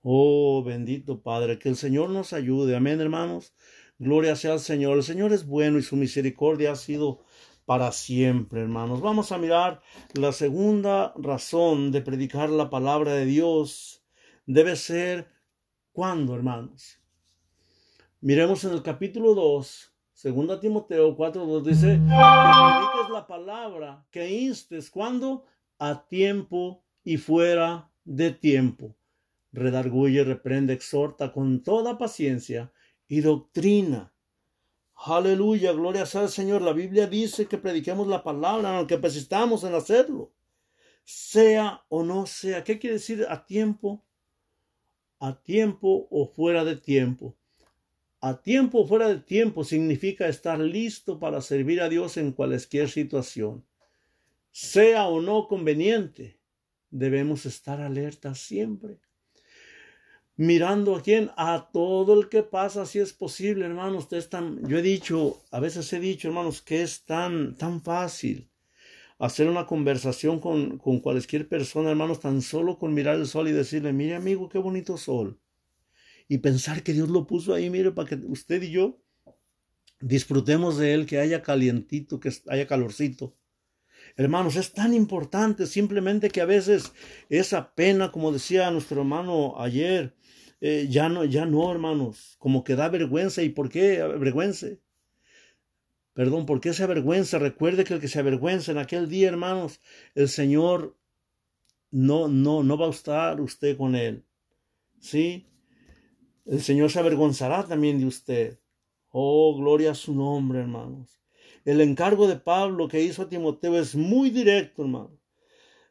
Oh, 0.01 0.65
bendito 0.65 1.21
Padre, 1.21 1.59
que 1.59 1.69
el 1.69 1.77
Señor 1.77 2.09
nos 2.09 2.33
ayude. 2.33 2.75
Amén, 2.75 2.99
hermanos. 2.99 3.53
Gloria 3.97 4.35
sea 4.35 4.51
al 4.51 4.59
Señor. 4.59 4.97
El 4.97 5.03
Señor 5.03 5.31
es 5.31 5.45
bueno 5.45 5.77
y 5.77 5.83
su 5.83 5.95
misericordia 5.95 6.73
ha 6.73 6.75
sido 6.75 7.23
para 7.63 7.93
siempre, 7.93 8.59
hermanos. 8.59 8.99
Vamos 8.99 9.31
a 9.31 9.37
mirar 9.37 9.81
la 10.13 10.33
segunda 10.33 11.13
razón 11.15 11.93
de 11.93 12.01
predicar 12.01 12.49
la 12.49 12.69
palabra 12.69 13.13
de 13.13 13.23
Dios. 13.23 14.03
Debe 14.45 14.75
ser 14.75 15.40
¿Cuándo, 16.01 16.33
hermanos? 16.33 16.97
Miremos 18.21 18.63
en 18.63 18.71
el 18.71 18.81
capítulo 18.81 19.35
2, 19.35 19.93
segunda 20.11 20.59
Timoteo 20.59 21.15
4, 21.15 21.45
2 21.45 21.63
dice, 21.63 21.87
que 21.89 21.99
prediques 21.99 23.09
la 23.13 23.27
palabra, 23.27 24.07
que 24.09 24.27
instes, 24.27 24.89
¿cuándo? 24.89 25.45
A 25.77 26.07
tiempo 26.07 26.83
y 27.03 27.17
fuera 27.17 27.91
de 28.03 28.31
tiempo. 28.31 28.95
Redarguye, 29.51 30.23
reprende, 30.23 30.73
exhorta 30.73 31.31
con 31.31 31.61
toda 31.61 31.99
paciencia 31.99 32.71
y 33.07 33.21
doctrina. 33.21 34.11
Aleluya, 34.95 35.71
gloria 35.71 36.07
sea 36.07 36.21
al 36.21 36.29
Señor. 36.29 36.63
La 36.63 36.73
Biblia 36.73 37.05
dice 37.05 37.45
que 37.45 37.59
prediquemos 37.59 38.07
la 38.07 38.23
palabra, 38.23 38.75
aunque 38.75 38.97
persistamos 38.97 39.63
en 39.65 39.75
hacerlo. 39.75 40.31
Sea 41.03 41.83
o 41.89 42.01
no 42.01 42.25
sea. 42.25 42.63
¿Qué 42.63 42.79
quiere 42.79 42.95
decir 42.95 43.23
a 43.29 43.45
tiempo 43.45 44.03
a 45.21 45.39
tiempo 45.43 46.07
o 46.09 46.25
fuera 46.25 46.65
de 46.65 46.75
tiempo. 46.75 47.37
A 48.21 48.41
tiempo 48.41 48.79
o 48.79 48.87
fuera 48.87 49.07
de 49.07 49.19
tiempo 49.19 49.63
significa 49.63 50.27
estar 50.27 50.59
listo 50.59 51.19
para 51.19 51.41
servir 51.41 51.79
a 51.79 51.89
Dios 51.89 52.17
en 52.17 52.31
cualquier 52.31 52.89
situación. 52.89 53.63
Sea 54.51 55.07
o 55.07 55.21
no 55.21 55.47
conveniente, 55.47 56.39
debemos 56.89 57.45
estar 57.45 57.81
alerta 57.81 58.33
siempre. 58.33 58.99
Mirando 60.37 60.95
a 60.95 61.03
quién, 61.03 61.29
a 61.37 61.69
todo 61.71 62.19
el 62.19 62.27
que 62.27 62.41
pasa, 62.41 62.87
si 62.87 62.97
es 62.97 63.13
posible, 63.13 63.65
hermanos. 63.65 64.05
Ustedes 64.05 64.23
están, 64.23 64.67
yo 64.67 64.79
he 64.79 64.81
dicho, 64.81 65.43
a 65.51 65.59
veces 65.59 65.93
he 65.93 65.99
dicho, 65.99 66.27
hermanos, 66.27 66.63
que 66.63 66.81
es 66.81 67.03
tan, 67.03 67.55
tan 67.55 67.81
fácil 67.81 68.50
hacer 69.21 69.47
una 69.47 69.67
conversación 69.67 70.39
con, 70.39 70.79
con 70.79 70.99
cualquier 70.99 71.47
persona, 71.47 71.91
hermanos, 71.91 72.19
tan 72.19 72.41
solo 72.41 72.79
con 72.79 72.93
mirar 72.93 73.15
el 73.15 73.27
sol 73.27 73.47
y 73.47 73.51
decirle, 73.51 73.93
mire 73.93 74.15
amigo, 74.15 74.49
qué 74.49 74.57
bonito 74.57 74.97
sol. 74.97 75.39
Y 76.27 76.39
pensar 76.39 76.81
que 76.81 76.93
Dios 76.93 77.09
lo 77.09 77.27
puso 77.27 77.53
ahí, 77.53 77.69
mire, 77.69 77.91
para 77.91 78.09
que 78.09 78.15
usted 78.15 78.63
y 78.63 78.71
yo 78.71 78.99
disfrutemos 79.99 80.77
de 80.77 80.95
él, 80.95 81.05
que 81.05 81.19
haya 81.19 81.43
calientito, 81.43 82.19
que 82.19 82.31
haya 82.47 82.65
calorcito. 82.65 83.35
Hermanos, 84.17 84.55
es 84.55 84.73
tan 84.73 84.93
importante 84.93 85.67
simplemente 85.67 86.29
que 86.29 86.41
a 86.41 86.45
veces 86.45 86.91
esa 87.29 87.75
pena, 87.75 88.11
como 88.11 88.31
decía 88.31 88.71
nuestro 88.71 89.01
hermano 89.01 89.53
ayer, 89.61 90.15
eh, 90.61 90.87
ya 90.89 91.09
no, 91.09 91.25
ya 91.25 91.45
no, 91.45 91.71
hermanos, 91.71 92.37
como 92.39 92.63
que 92.63 92.75
da 92.75 92.89
vergüenza. 92.89 93.43
¿Y 93.43 93.49
por 93.49 93.69
qué 93.69 94.01
vergüenza? 94.19 94.67
Perdón, 96.13 96.45
¿por 96.45 96.59
qué 96.59 96.73
se 96.73 96.83
avergüenza? 96.83 97.39
Recuerde 97.39 97.83
que 97.83 97.93
el 97.93 98.01
que 98.01 98.07
se 98.07 98.19
avergüenza 98.19 98.71
en 98.71 98.77
aquel 98.77 99.07
día, 99.07 99.29
hermanos, 99.29 99.79
el 100.13 100.27
Señor 100.27 100.97
no, 101.89 102.27
no, 102.27 102.63
no 102.63 102.77
va 102.77 102.87
a 102.87 102.91
estar 102.91 103.39
usted 103.39 103.77
con 103.77 103.95
él. 103.95 104.25
¿Sí? 104.99 105.47
El 106.45 106.61
Señor 106.61 106.91
se 106.91 106.99
avergonzará 106.99 107.65
también 107.65 107.99
de 107.99 108.05
usted. 108.05 108.59
Oh, 109.09 109.57
gloria 109.57 109.91
a 109.91 109.95
su 109.95 110.13
nombre, 110.13 110.59
hermanos. 110.59 111.21
El 111.63 111.79
encargo 111.79 112.27
de 112.27 112.37
Pablo 112.37 112.87
que 112.87 113.01
hizo 113.01 113.21
a 113.21 113.29
Timoteo 113.29 113.79
es 113.79 113.95
muy 113.95 114.29
directo, 114.31 114.81
hermano. 114.81 115.17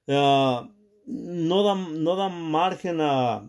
Ah, 0.09 0.71
no, 1.07 1.63
da, 1.63 1.75
no 1.75 2.17
da 2.17 2.29
margen 2.29 3.01
a, 3.01 3.49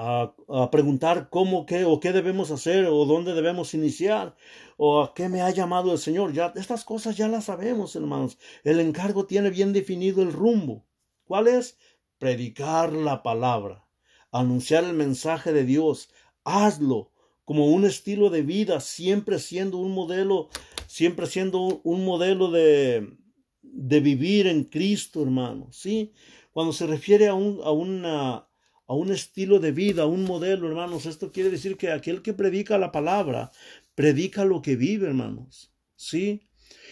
a, 0.00 0.70
preguntar 0.70 1.28
cómo, 1.28 1.66
qué 1.66 1.84
o 1.84 2.00
qué 2.00 2.12
debemos 2.12 2.50
hacer 2.50 2.86
o 2.86 3.04
dónde 3.04 3.34
debemos 3.34 3.74
iniciar 3.74 4.34
o 4.78 5.02
a 5.02 5.12
qué 5.12 5.28
me 5.28 5.42
ha 5.42 5.50
llamado 5.50 5.92
el 5.92 5.98
Señor. 5.98 6.32
Ya 6.32 6.52
estas 6.56 6.84
cosas 6.84 7.16
ya 7.16 7.28
las 7.28 7.44
sabemos, 7.44 7.94
hermanos. 7.96 8.38
El 8.64 8.80
encargo 8.80 9.26
tiene 9.26 9.50
bien 9.50 9.74
definido 9.74 10.22
el 10.22 10.32
rumbo. 10.32 10.86
¿Cuál 11.24 11.48
es? 11.48 11.76
Predicar 12.18 12.94
la 12.94 13.22
palabra, 13.22 13.86
anunciar 14.32 14.84
el 14.84 14.94
mensaje 14.94 15.52
de 15.52 15.64
Dios. 15.64 16.08
Hazlo 16.44 17.12
como 17.44 17.66
un 17.66 17.84
estilo 17.84 18.30
de 18.30 18.40
vida, 18.42 18.80
siempre 18.80 19.38
siendo 19.38 19.76
un 19.76 19.92
modelo, 19.92 20.48
siempre 20.86 21.26
siendo 21.26 21.80
un 21.84 22.06
modelo 22.06 22.50
de, 22.50 23.18
de 23.60 24.00
vivir 24.00 24.46
en 24.46 24.64
Cristo, 24.64 25.22
hermano. 25.22 25.68
¿Sí? 25.72 26.12
Cuando 26.52 26.72
se 26.72 26.86
refiere 26.86 27.28
a, 27.28 27.34
un, 27.34 27.60
a 27.62 27.70
una 27.70 28.49
a 28.90 28.94
un 28.94 29.12
estilo 29.12 29.60
de 29.60 29.70
vida, 29.70 30.02
a 30.02 30.06
un 30.06 30.24
modelo, 30.24 30.66
hermanos. 30.66 31.06
Esto 31.06 31.30
quiere 31.30 31.48
decir 31.48 31.76
que 31.76 31.92
aquel 31.92 32.22
que 32.22 32.34
predica 32.34 32.76
la 32.76 32.90
palabra, 32.90 33.52
predica 33.94 34.44
lo 34.44 34.62
que 34.62 34.74
vive, 34.74 35.06
hermanos. 35.06 35.72
¿Sí? 35.94 36.48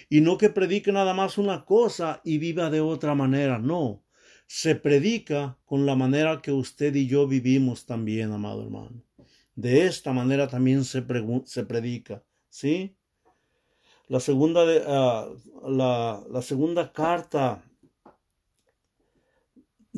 Y 0.09 0.21
no 0.21 0.39
que 0.39 0.49
predique 0.49 0.93
nada 0.93 1.13
más 1.13 1.39
una 1.39 1.65
cosa 1.65 2.21
y 2.23 2.39
viva 2.39 2.71
de 2.71 2.81
otra 2.81 3.17
manera, 3.17 3.59
no. 3.59 4.05
Se 4.47 4.77
predica 4.77 5.59
con 5.65 5.87
la 5.87 5.97
manera 5.97 6.41
que 6.41 6.53
usted 6.53 6.95
y 6.95 7.09
yo 7.09 7.27
vivimos 7.27 7.85
también, 7.85 8.31
amado 8.31 8.63
hermano. 8.63 9.03
De 9.57 9.87
esta 9.87 10.13
manera 10.13 10.47
también 10.47 10.85
se, 10.85 11.05
se 11.47 11.65
predica, 11.65 12.23
¿sí? 12.49 12.97
La 14.07 14.21
segunda, 14.21 14.65
de, 14.65 14.85
ah, 14.87 15.29
la, 15.67 16.23
la 16.31 16.43
segunda 16.43 16.93
carta 16.93 17.68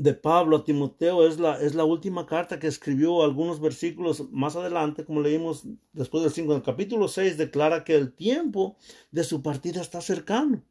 de 0.00 0.14
Pablo 0.14 0.56
a 0.56 0.64
Timoteo 0.64 1.26
es 1.26 1.38
la, 1.38 1.60
es 1.60 1.74
la 1.74 1.84
última 1.84 2.24
carta 2.24 2.58
que 2.58 2.66
escribió 2.66 3.22
algunos 3.22 3.60
versículos 3.60 4.30
más 4.30 4.56
adelante, 4.56 5.04
como 5.04 5.20
leímos 5.20 5.64
después 5.92 6.22
del 6.22 6.32
5, 6.32 6.54
en 6.54 6.60
capítulo 6.62 7.06
6 7.06 7.36
declara 7.36 7.84
que 7.84 7.96
el 7.96 8.14
tiempo 8.14 8.78
de 9.10 9.24
su 9.24 9.42
partida 9.42 9.82
está 9.82 10.00
cercano. 10.00 10.64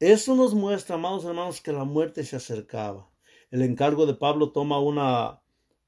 Eso 0.00 0.36
nos 0.36 0.52
muestra, 0.52 0.96
amados 0.96 1.24
hermanos, 1.24 1.62
que 1.62 1.72
la 1.72 1.84
muerte 1.84 2.24
se 2.24 2.36
acercaba. 2.36 3.08
El 3.50 3.62
encargo 3.62 4.04
de 4.04 4.12
Pablo 4.12 4.52
toma 4.52 4.78
una 4.78 5.40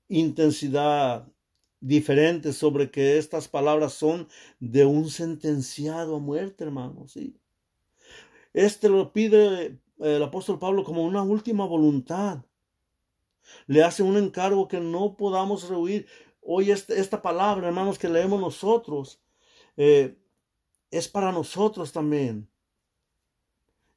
intensidad 0.08 1.28
diferente 1.80 2.54
sobre 2.54 2.90
que 2.90 3.18
estas 3.18 3.46
palabras 3.46 3.92
son 3.92 4.26
de 4.58 4.86
un 4.86 5.10
sentenciado 5.10 6.16
a 6.16 6.18
muerte, 6.18 6.64
hermanos. 6.64 7.12
¿sí? 7.12 7.36
Este 8.54 8.88
lo 8.88 9.12
pide 9.12 9.78
el 10.00 10.22
apóstol 10.22 10.58
Pablo 10.58 10.84
como 10.84 11.04
una 11.04 11.22
última 11.22 11.66
voluntad. 11.66 12.44
Le 13.66 13.82
hace 13.82 14.02
un 14.02 14.16
encargo 14.16 14.68
que 14.68 14.80
no 14.80 15.16
podamos 15.16 15.68
rehuir. 15.68 16.06
Hoy 16.40 16.70
este, 16.70 16.98
esta 16.98 17.20
palabra, 17.20 17.68
hermanos, 17.68 17.98
que 17.98 18.08
leemos 18.08 18.40
nosotros, 18.40 19.20
eh, 19.76 20.16
es 20.90 21.08
para 21.08 21.32
nosotros 21.32 21.92
también. 21.92 22.48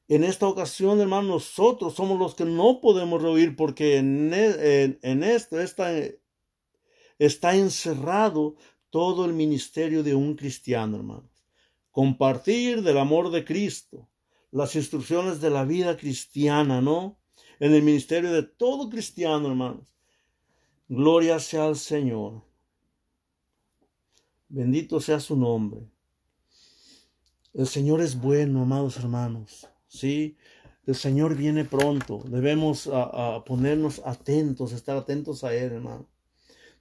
En 0.06 0.22
esta 0.22 0.46
ocasión, 0.46 1.00
hermanos, 1.00 1.30
nosotros 1.30 1.94
somos 1.94 2.18
los 2.18 2.34
que 2.34 2.44
no 2.44 2.80
podemos 2.80 3.22
rehuir 3.22 3.56
porque 3.56 3.96
en, 3.96 4.32
e, 4.34 4.98
en, 5.00 5.24
esto 5.24 5.58
está, 5.60 5.90
está 7.18 7.56
encerrado 7.56 8.56
todo 8.90 9.24
el 9.24 9.32
ministerio 9.32 10.02
de 10.02 10.14
un 10.14 10.36
cristiano, 10.36 10.98
hermanos. 10.98 11.46
Compartir 11.90 12.82
del 12.82 12.98
amor 12.98 13.30
de 13.30 13.44
Cristo 13.44 14.08
las 14.54 14.76
instrucciones 14.76 15.40
de 15.40 15.50
la 15.50 15.64
vida 15.64 15.96
cristiana, 15.96 16.80
¿no? 16.80 17.18
En 17.58 17.74
el 17.74 17.82
ministerio 17.82 18.32
de 18.32 18.44
todo 18.44 18.88
cristiano, 18.88 19.48
hermanos. 19.48 19.96
Gloria 20.88 21.40
sea 21.40 21.66
al 21.66 21.74
Señor. 21.74 22.40
Bendito 24.48 25.00
sea 25.00 25.18
su 25.18 25.34
nombre. 25.34 25.80
El 27.52 27.66
Señor 27.66 28.00
es 28.00 28.16
bueno, 28.16 28.62
amados 28.62 28.96
hermanos. 28.96 29.66
Sí, 29.88 30.36
el 30.86 30.94
Señor 30.94 31.34
viene 31.34 31.64
pronto. 31.64 32.22
Debemos 32.24 32.86
a, 32.86 33.42
ponernos 33.44 34.02
atentos, 34.04 34.70
estar 34.70 34.96
atentos 34.96 35.42
a 35.42 35.52
Él, 35.52 35.72
hermano. 35.72 36.08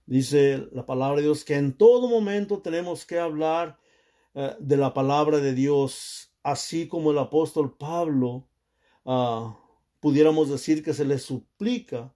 Dice 0.06 0.68
la 0.74 0.86
palabra 0.86 1.18
de 1.18 1.24
Dios 1.24 1.44
que 1.44 1.56
en 1.56 1.74
todo 1.74 2.08
momento 2.08 2.60
tenemos 2.62 3.04
que 3.04 3.18
hablar 3.18 3.80
eh, 4.36 4.56
de 4.60 4.78
la 4.78 4.94
palabra 4.94 5.40
de 5.40 5.56
Dios 5.56 6.33
así 6.44 6.88
como 6.88 7.12
el 7.12 7.18
apóstol 7.18 7.76
Pablo, 7.76 8.48
ah, 9.06 9.58
pudiéramos 10.00 10.50
decir 10.50 10.84
que 10.84 10.94
se 10.94 11.06
le 11.06 11.18
suplica. 11.18 12.14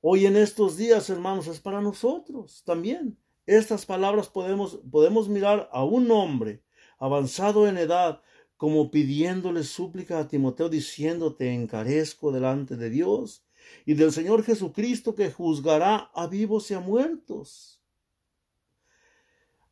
Hoy 0.00 0.26
en 0.26 0.36
estos 0.36 0.76
días, 0.76 1.10
hermanos, 1.10 1.48
es 1.48 1.60
para 1.60 1.80
nosotros 1.80 2.62
también. 2.64 3.18
Estas 3.44 3.84
palabras 3.84 4.28
podemos, 4.28 4.80
podemos 4.90 5.28
mirar 5.28 5.68
a 5.72 5.84
un 5.84 6.10
hombre 6.12 6.62
avanzado 6.98 7.66
en 7.68 7.76
edad 7.76 8.22
como 8.56 8.92
pidiéndole 8.92 9.64
súplica 9.64 10.20
a 10.20 10.28
Timoteo 10.28 10.68
diciendo 10.68 11.34
te 11.34 11.52
encarezco 11.52 12.30
delante 12.30 12.76
de 12.76 12.90
Dios 12.90 13.44
y 13.84 13.94
del 13.94 14.12
Señor 14.12 14.44
Jesucristo 14.44 15.16
que 15.16 15.32
juzgará 15.32 16.12
a 16.14 16.28
vivos 16.28 16.70
y 16.70 16.74
a 16.74 16.80
muertos. 16.80 17.81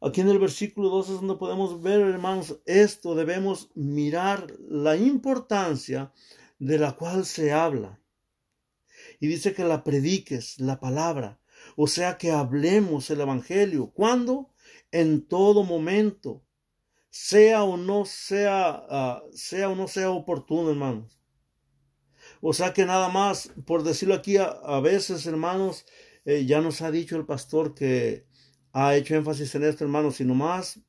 Aquí 0.02 0.22
en 0.22 0.30
el 0.30 0.38
versículo 0.38 0.88
2 0.88 1.10
es 1.10 1.14
donde 1.16 1.34
podemos 1.34 1.82
ver, 1.82 2.00
hermanos, 2.00 2.58
esto 2.64 3.14
debemos 3.14 3.70
mirar 3.74 4.46
la 4.68 4.96
importancia 4.96 6.12
de 6.58 6.78
la 6.78 6.92
cual 6.92 7.26
se 7.26 7.52
habla. 7.52 8.00
Y 9.18 9.26
dice 9.26 9.52
que 9.52 9.64
la 9.64 9.84
prediques, 9.84 10.58
la 10.58 10.80
palabra, 10.80 11.38
o 11.76 11.86
sea 11.86 12.16
que 12.16 12.30
hablemos 12.30 13.10
el 13.10 13.20
Evangelio. 13.20 13.90
¿Cuándo? 13.90 14.50
En 14.90 15.26
todo 15.26 15.64
momento, 15.64 16.42
sea 17.10 17.64
o 17.64 17.76
no 17.76 18.06
sea, 18.06 18.86
ah, 18.88 19.22
sea 19.32 19.68
o 19.68 19.76
no 19.76 19.86
sea 19.86 20.10
oportuno, 20.10 20.70
hermanos. 20.70 21.20
O 22.40 22.54
sea 22.54 22.72
que 22.72 22.86
nada 22.86 23.10
más, 23.10 23.52
por 23.66 23.82
decirlo 23.82 24.14
aquí, 24.14 24.38
a, 24.38 24.80
veces, 24.80 25.26
hermanos, 25.26 25.84
eh, 26.24 26.46
ya 26.46 26.62
nos 26.62 26.80
ha 26.80 26.90
dicho 26.90 27.16
el 27.16 27.26
pastor 27.26 27.74
que 27.74 28.24
ha 28.72 28.96
hecho 28.96 29.14
énfasis 29.14 29.54
en 29.54 29.64
esto, 29.64 29.84
hermanos, 29.84 30.16
sino 30.16 30.34
más 30.34 30.80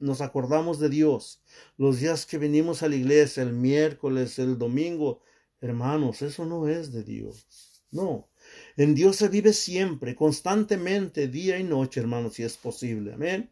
nos 0.00 0.20
acordamos 0.20 0.80
de 0.80 0.88
Dios. 0.88 1.42
Los 1.76 2.00
días 2.00 2.26
que 2.26 2.38
venimos 2.38 2.82
a 2.82 2.88
la 2.88 2.96
iglesia, 2.96 3.42
el 3.42 3.52
miércoles, 3.52 4.38
el 4.38 4.58
domingo, 4.58 5.22
hermanos, 5.60 6.22
eso 6.22 6.46
no 6.46 6.66
es 6.68 6.90
de 6.90 7.04
Dios. 7.04 7.46
No. 7.90 8.28
En 8.76 8.94
Dios 8.94 9.16
se 9.16 9.28
vive 9.28 9.52
siempre, 9.52 10.16
constantemente, 10.16 11.28
día 11.28 11.58
y 11.58 11.64
noche, 11.64 12.00
hermanos, 12.00 12.34
si 12.34 12.42
es 12.42 12.56
posible. 12.56 13.12
Amén. 13.12 13.50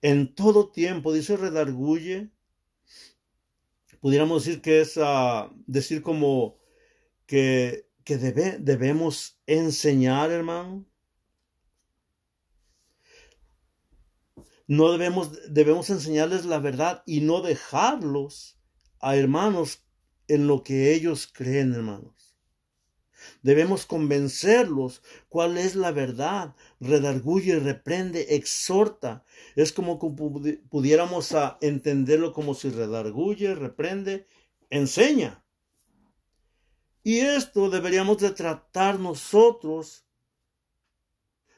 En 0.00 0.34
todo 0.34 0.70
tiempo, 0.70 1.12
dice 1.12 1.36
redarguye. 1.36 2.30
Pudiéramos 4.00 4.44
decir 4.44 4.62
que 4.62 4.80
es 4.80 4.96
uh, 4.96 5.48
decir 5.66 6.02
como 6.02 6.58
que, 7.26 7.86
que 8.04 8.16
debe, 8.16 8.58
debemos 8.58 9.40
enseñar, 9.46 10.30
hermano 10.30 10.86
No 14.72 14.90
debemos, 14.90 15.52
debemos 15.52 15.90
enseñarles 15.90 16.46
la 16.46 16.58
verdad 16.58 17.02
y 17.04 17.20
no 17.20 17.42
dejarlos 17.42 18.58
a 19.00 19.16
hermanos 19.16 19.84
en 20.28 20.46
lo 20.46 20.64
que 20.64 20.94
ellos 20.94 21.30
creen, 21.30 21.74
hermanos. 21.74 22.38
Debemos 23.42 23.84
convencerlos 23.84 25.02
cuál 25.28 25.58
es 25.58 25.74
la 25.76 25.90
verdad. 25.90 26.56
Redarguye, 26.80 27.58
reprende, 27.58 28.34
exhorta. 28.34 29.26
Es 29.56 29.74
como 29.74 29.98
pudiéramos 29.98 31.32
a 31.32 31.58
entenderlo 31.60 32.32
como 32.32 32.54
si 32.54 32.70
redarguye, 32.70 33.54
reprende, 33.54 34.26
enseña. 34.70 35.44
Y 37.02 37.18
esto 37.18 37.68
deberíamos 37.68 38.16
de 38.20 38.30
tratar 38.30 38.98
nosotros 38.98 40.06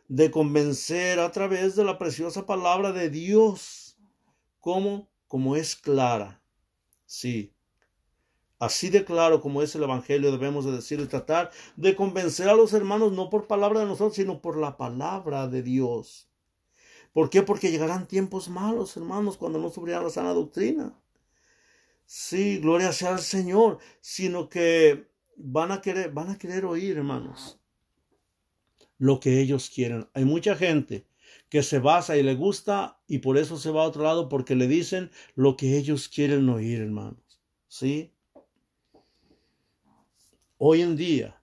de 0.09 0.31
convencer 0.31 1.19
a 1.19 1.31
través 1.33 1.77
de 1.77 1.85
la 1.85 1.99
preciosa 1.99 2.47
palabra 2.47 2.93
de 2.93 3.11
Dios, 3.11 3.97
como 4.61 5.09
como 5.35 5.57
es 5.57 5.75
clara. 5.75 6.41
Sí. 7.07 7.53
Así 8.61 8.89
de 8.89 9.05
claro 9.05 9.41
como 9.41 9.63
es 9.63 9.75
el 9.75 9.83
Evangelio 9.83 10.31
debemos 10.31 10.65
de 10.65 10.71
decir 10.71 11.01
y 11.01 11.07
tratar 11.07 11.51
de 11.75 11.97
convencer 11.97 12.49
a 12.49 12.55
los 12.55 12.73
hermanos 12.73 13.11
no 13.11 13.31
por 13.31 13.49
palabra 13.49 13.81
de 13.81 13.87
nosotros, 13.87 14.15
sino 14.15 14.41
por 14.41 14.57
la 14.57 14.77
palabra 14.77 15.49
de 15.49 15.65
Dios. 15.65 16.31
¿Por 17.13 17.31
qué? 17.31 17.43
Porque 17.43 17.73
llegarán 17.73 18.07
tiempos 18.07 18.49
malos, 18.49 18.97
hermanos, 18.97 19.37
cuando 19.37 19.59
no 19.59 19.71
subirá 19.71 20.01
la 20.01 20.11
sana 20.11 20.33
doctrina. 20.33 20.95
Sí, 22.07 22.59
gloria 22.59 22.93
sea 22.93 23.11
al 23.11 23.21
Señor, 23.23 23.79
sino 24.01 24.49
que 24.49 25.09
van 25.37 25.73
a 25.73 25.81
querer, 25.81 26.13
van 26.13 26.31
a 26.31 26.39
querer 26.39 26.65
oír, 26.65 26.97
hermanos 26.97 27.59
lo 29.05 29.21
que 29.21 29.39
ellos 29.39 29.69
quieren. 29.69 30.09
Hay 30.15 30.25
mucha 30.25 30.57
gente 30.57 31.07
que 31.51 31.63
se 31.63 31.79
basa 31.79 32.17
y 32.17 32.23
le 32.23 32.35
gusta 32.35 33.03
y 33.07 33.19
por 33.19 33.37
eso 33.37 33.59
se 33.59 33.71
va 33.71 33.83
a 33.83 33.87
otro 33.87 34.03
lado 34.03 34.31
porque 34.31 34.57
le 34.57 34.67
dicen 34.67 35.11
lo 35.35 35.59
que 35.59 35.77
ellos 35.77 36.09
quieren 36.09 36.49
oír, 36.49 36.81
hermanos. 36.81 37.43
¿Sí? 37.69 38.15
Hoy 40.57 40.81
en 40.81 40.97
día 40.97 41.39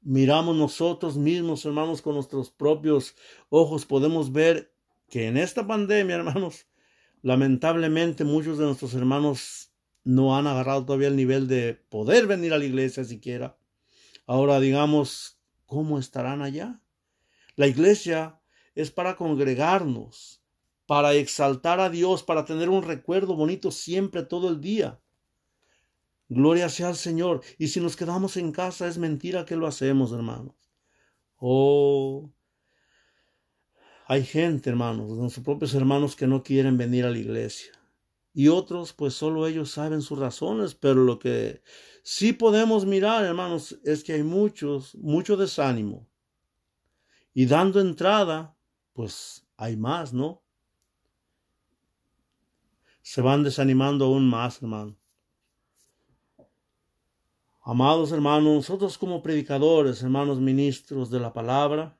miramos 0.00 0.56
nosotros 0.56 1.16
mismos, 1.16 1.64
hermanos, 1.64 2.02
con 2.02 2.16
nuestros 2.16 2.50
propios 2.50 3.14
ojos, 3.48 3.86
podemos 3.86 4.32
ver 4.32 4.74
que 5.08 5.28
en 5.28 5.36
esta 5.36 5.64
pandemia, 5.64 6.16
hermanos, 6.16 6.66
lamentablemente 7.22 8.24
muchos 8.24 8.58
de 8.58 8.64
nuestros 8.64 8.92
hermanos 8.94 9.70
no 10.02 10.36
han 10.36 10.48
agarrado 10.48 10.84
todavía 10.84 11.06
el 11.06 11.16
nivel 11.16 11.46
de 11.46 11.74
poder 11.74 12.26
venir 12.26 12.52
a 12.54 12.58
la 12.58 12.64
iglesia 12.64 13.04
siquiera. 13.04 13.56
Ahora 14.26 14.58
digamos, 14.58 15.38
¿cómo 15.64 16.00
estarán 16.00 16.42
allá? 16.42 16.80
La 17.56 17.66
iglesia 17.66 18.40
es 18.74 18.90
para 18.90 19.16
congregarnos, 19.16 20.42
para 20.86 21.14
exaltar 21.14 21.80
a 21.80 21.90
Dios, 21.90 22.22
para 22.22 22.44
tener 22.44 22.68
un 22.68 22.82
recuerdo 22.82 23.36
bonito 23.36 23.70
siempre, 23.70 24.22
todo 24.22 24.48
el 24.48 24.60
día. 24.60 25.00
Gloria 26.28 26.68
sea 26.68 26.88
al 26.88 26.96
Señor. 26.96 27.42
Y 27.58 27.68
si 27.68 27.80
nos 27.80 27.96
quedamos 27.96 28.36
en 28.36 28.52
casa 28.52 28.88
es 28.88 28.98
mentira 28.98 29.44
que 29.44 29.56
lo 29.56 29.66
hacemos, 29.66 30.12
hermanos. 30.12 30.54
Oh, 31.36 32.30
hay 34.06 34.24
gente, 34.24 34.68
hermanos, 34.70 35.10
nuestros 35.10 35.44
propios 35.44 35.74
hermanos 35.74 36.16
que 36.16 36.26
no 36.26 36.42
quieren 36.42 36.76
venir 36.76 37.04
a 37.04 37.10
la 37.10 37.18
iglesia. 37.18 37.72
Y 38.34 38.48
otros, 38.48 38.92
pues 38.92 39.14
solo 39.14 39.46
ellos 39.46 39.70
saben 39.70 40.02
sus 40.02 40.18
razones, 40.18 40.74
pero 40.74 41.04
lo 41.04 41.18
que 41.18 41.62
sí 42.02 42.32
podemos 42.32 42.84
mirar, 42.84 43.24
hermanos, 43.24 43.78
es 43.84 44.02
que 44.02 44.14
hay 44.14 44.22
muchos, 44.22 44.94
mucho 44.96 45.36
desánimo. 45.36 46.08
Y 47.34 47.46
dando 47.46 47.80
entrada, 47.80 48.56
pues 48.92 49.46
hay 49.56 49.76
más, 49.76 50.12
¿no? 50.12 50.42
Se 53.02 53.20
van 53.20 53.42
desanimando 53.42 54.06
aún 54.06 54.28
más, 54.28 54.62
hermano. 54.62 54.96
Amados 57.66 58.12
hermanos, 58.12 58.54
nosotros 58.54 58.98
como 58.98 59.22
predicadores, 59.22 60.02
hermanos 60.02 60.38
ministros 60.38 61.10
de 61.10 61.18
la 61.18 61.32
palabra, 61.32 61.98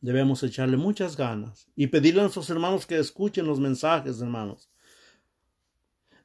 debemos 0.00 0.42
echarle 0.42 0.76
muchas 0.76 1.16
ganas 1.16 1.68
y 1.76 1.86
pedirle 1.86 2.20
a 2.20 2.24
nuestros 2.24 2.50
hermanos 2.50 2.86
que 2.86 2.98
escuchen 2.98 3.46
los 3.46 3.60
mensajes, 3.60 4.20
hermanos. 4.20 4.68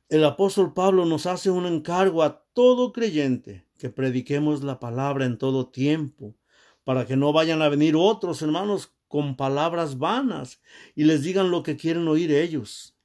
El 0.10 0.26
apóstol 0.26 0.74
Pablo 0.74 1.06
nos 1.06 1.26
hace 1.26 1.52
un 1.52 1.66
encargo 1.66 2.24
a 2.24 2.44
todo 2.54 2.92
creyente 2.92 3.66
que 3.78 3.90
prediquemos 3.90 4.64
la 4.64 4.80
palabra 4.80 5.26
en 5.26 5.38
todo 5.38 5.70
tiempo, 5.70 6.36
para 6.84 7.06
que 7.06 7.16
no 7.16 7.34
vayan 7.34 7.62
a 7.62 7.70
venir 7.70 7.96
otros 7.96 8.42
hermanos 8.42 8.94
con 9.08 9.36
palabras 9.36 9.98
vanas 9.98 10.62
y 10.96 11.04
les 11.04 11.22
digan 11.22 11.52
lo 11.52 11.64
que 11.64 11.78
quieren 11.78 12.08
oír 12.08 12.32
ellos. 12.32 12.96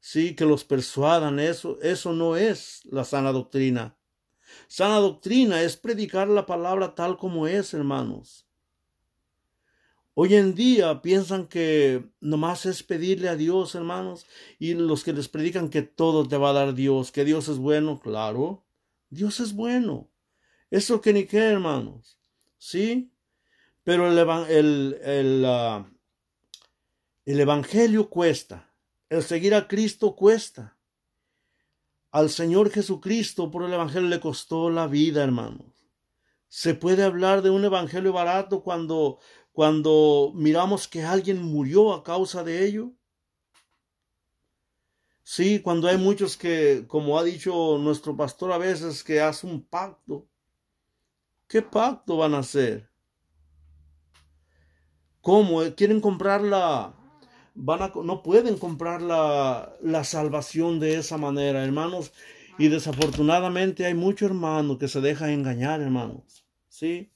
Sí, 0.00 0.34
que 0.34 0.44
los 0.44 0.64
persuadan, 0.64 1.38
eso, 1.38 1.78
eso 1.82 2.12
no 2.12 2.36
es 2.36 2.82
la 2.84 3.04
sana 3.04 3.32
doctrina. 3.32 3.96
Sana 4.66 4.96
doctrina 4.96 5.62
es 5.62 5.76
predicar 5.76 6.28
la 6.28 6.46
palabra 6.46 6.94
tal 6.94 7.16
como 7.16 7.46
es, 7.46 7.74
hermanos. 7.74 8.46
Hoy 10.14 10.34
en 10.34 10.56
día 10.56 11.00
piensan 11.00 11.46
que 11.46 12.04
nomás 12.20 12.66
es 12.66 12.82
pedirle 12.82 13.28
a 13.28 13.36
Dios, 13.36 13.76
hermanos, 13.76 14.26
y 14.58 14.74
los 14.74 15.04
que 15.04 15.12
les 15.12 15.28
predican 15.28 15.68
que 15.68 15.82
todo 15.82 16.26
te 16.26 16.36
va 16.36 16.50
a 16.50 16.54
dar 16.54 16.74
Dios, 16.74 17.12
que 17.12 17.24
Dios 17.24 17.48
es 17.48 17.58
bueno, 17.58 18.00
claro, 18.00 18.64
Dios 19.10 19.38
es 19.38 19.52
bueno. 19.52 20.10
Eso 20.70 21.00
que 21.00 21.12
ni 21.12 21.24
qué, 21.24 21.38
hermanos. 21.38 22.17
¿Sí? 22.58 23.10
Pero 23.84 24.08
el, 24.08 24.98
el, 25.02 25.44
ah, 25.46 25.90
el 27.24 27.40
Evangelio 27.40 28.10
cuesta. 28.10 28.70
El 29.08 29.22
seguir 29.22 29.54
a 29.54 29.66
Cristo 29.66 30.14
cuesta. 30.14 30.76
Al 32.10 32.30
Señor 32.30 32.70
Jesucristo 32.70 33.50
por 33.50 33.64
el 33.64 33.72
Evangelio 33.72 34.08
le 34.08 34.20
costó 34.20 34.70
la 34.70 34.86
vida, 34.86 35.22
hermanos. 35.22 35.86
Se 36.48 36.74
puede 36.74 37.04
hablar 37.04 37.42
de 37.42 37.50
un 37.50 37.64
Evangelio 37.64 38.12
barato 38.12 38.62
cuando, 38.62 39.18
cuando 39.52 40.32
miramos 40.34 40.88
que 40.88 41.02
alguien 41.02 41.42
murió 41.42 41.92
a 41.92 42.02
causa 42.02 42.42
de 42.42 42.66
ello. 42.66 42.92
Sí, 45.22 45.60
cuando 45.60 45.88
hay 45.88 45.98
muchos 45.98 46.38
que, 46.38 46.86
como 46.88 47.18
ha 47.18 47.24
dicho 47.24 47.76
nuestro 47.78 48.16
pastor 48.16 48.52
a 48.52 48.58
veces, 48.58 49.04
que 49.04 49.20
hace 49.20 49.46
un 49.46 49.62
pacto. 49.62 50.26
¿Qué 51.48 51.62
pacto 51.62 52.18
van 52.18 52.34
a 52.34 52.38
hacer? 52.38 52.90
¿Cómo? 55.20 55.62
¿Quieren 55.74 56.00
comprar 56.00 56.42
la, 56.42 56.94
no 57.54 58.22
pueden 58.22 58.56
comprar 58.56 59.02
la, 59.02 59.74
la 59.82 60.04
salvación 60.04 60.78
de 60.78 60.96
esa 60.96 61.16
manera, 61.16 61.64
hermanos. 61.64 62.12
Y 62.58 62.68
desafortunadamente 62.68 63.86
hay 63.86 63.94
mucho 63.94 64.26
hermano 64.26 64.78
que 64.78 64.88
se 64.88 65.00
deja 65.00 65.32
engañar, 65.32 65.80
hermanos. 65.80 66.44
¿Sí? 66.68 67.12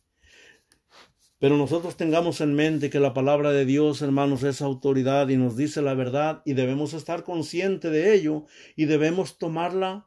Pero 1.39 1.57
nosotros 1.57 1.97
tengamos 1.97 2.41
en 2.41 2.55
mente 2.55 2.89
que 2.89 3.01
la 3.01 3.15
palabra 3.15 3.51
de 3.51 3.65
Dios, 3.65 4.01
hermanos, 4.01 4.45
es 4.45 4.63
autoridad 4.63 5.29
y 5.29 5.37
nos 5.37 5.57
dice 5.57 5.83
la 5.83 5.95
verdad 5.95 6.43
y 6.45 6.55
debemos 6.55 6.95
estar 6.95 7.25
conscientes 7.25 7.91
de 7.91 8.15
ello 8.15 8.47
y 8.77 8.85
debemos 8.85 9.39
tomarla 9.39 10.07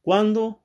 cuando 0.00 0.64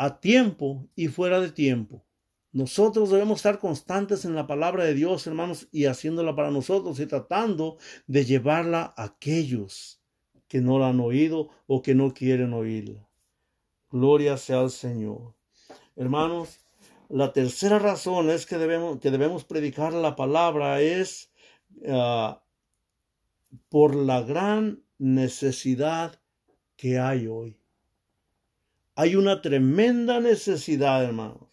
a 0.00 0.18
tiempo 0.18 0.88
y 0.96 1.08
fuera 1.08 1.40
de 1.40 1.52
tiempo. 1.52 2.06
Nosotros 2.52 3.10
debemos 3.10 3.40
estar 3.40 3.58
constantes 3.58 4.24
en 4.24 4.34
la 4.34 4.46
palabra 4.46 4.84
de 4.84 4.94
Dios, 4.94 5.26
hermanos, 5.26 5.68
y 5.72 5.84
haciéndola 5.84 6.34
para 6.34 6.50
nosotros 6.50 6.98
y 7.00 7.06
tratando 7.06 7.76
de 8.06 8.24
llevarla 8.24 8.94
a 8.96 9.04
aquellos 9.04 10.00
que 10.48 10.62
no 10.62 10.78
la 10.78 10.88
han 10.88 11.00
oído 11.00 11.50
o 11.66 11.82
que 11.82 11.94
no 11.94 12.14
quieren 12.14 12.54
oírla. 12.54 13.06
Gloria 13.90 14.38
sea 14.38 14.60
al 14.60 14.70
Señor. 14.70 15.34
Hermanos, 15.96 16.60
la 17.10 17.34
tercera 17.34 17.78
razón 17.78 18.30
es 18.30 18.46
que 18.46 18.56
debemos, 18.56 19.00
que 19.00 19.10
debemos 19.10 19.44
predicar 19.44 19.92
la 19.92 20.16
palabra 20.16 20.80
es 20.80 21.30
ah, 21.86 22.42
por 23.68 23.94
la 23.94 24.22
gran 24.22 24.82
necesidad 24.96 26.22
que 26.76 26.98
hay 26.98 27.26
hoy. 27.26 27.59
Hay 29.00 29.16
una 29.16 29.40
tremenda 29.40 30.20
necesidad, 30.20 31.02
hermanos. 31.02 31.48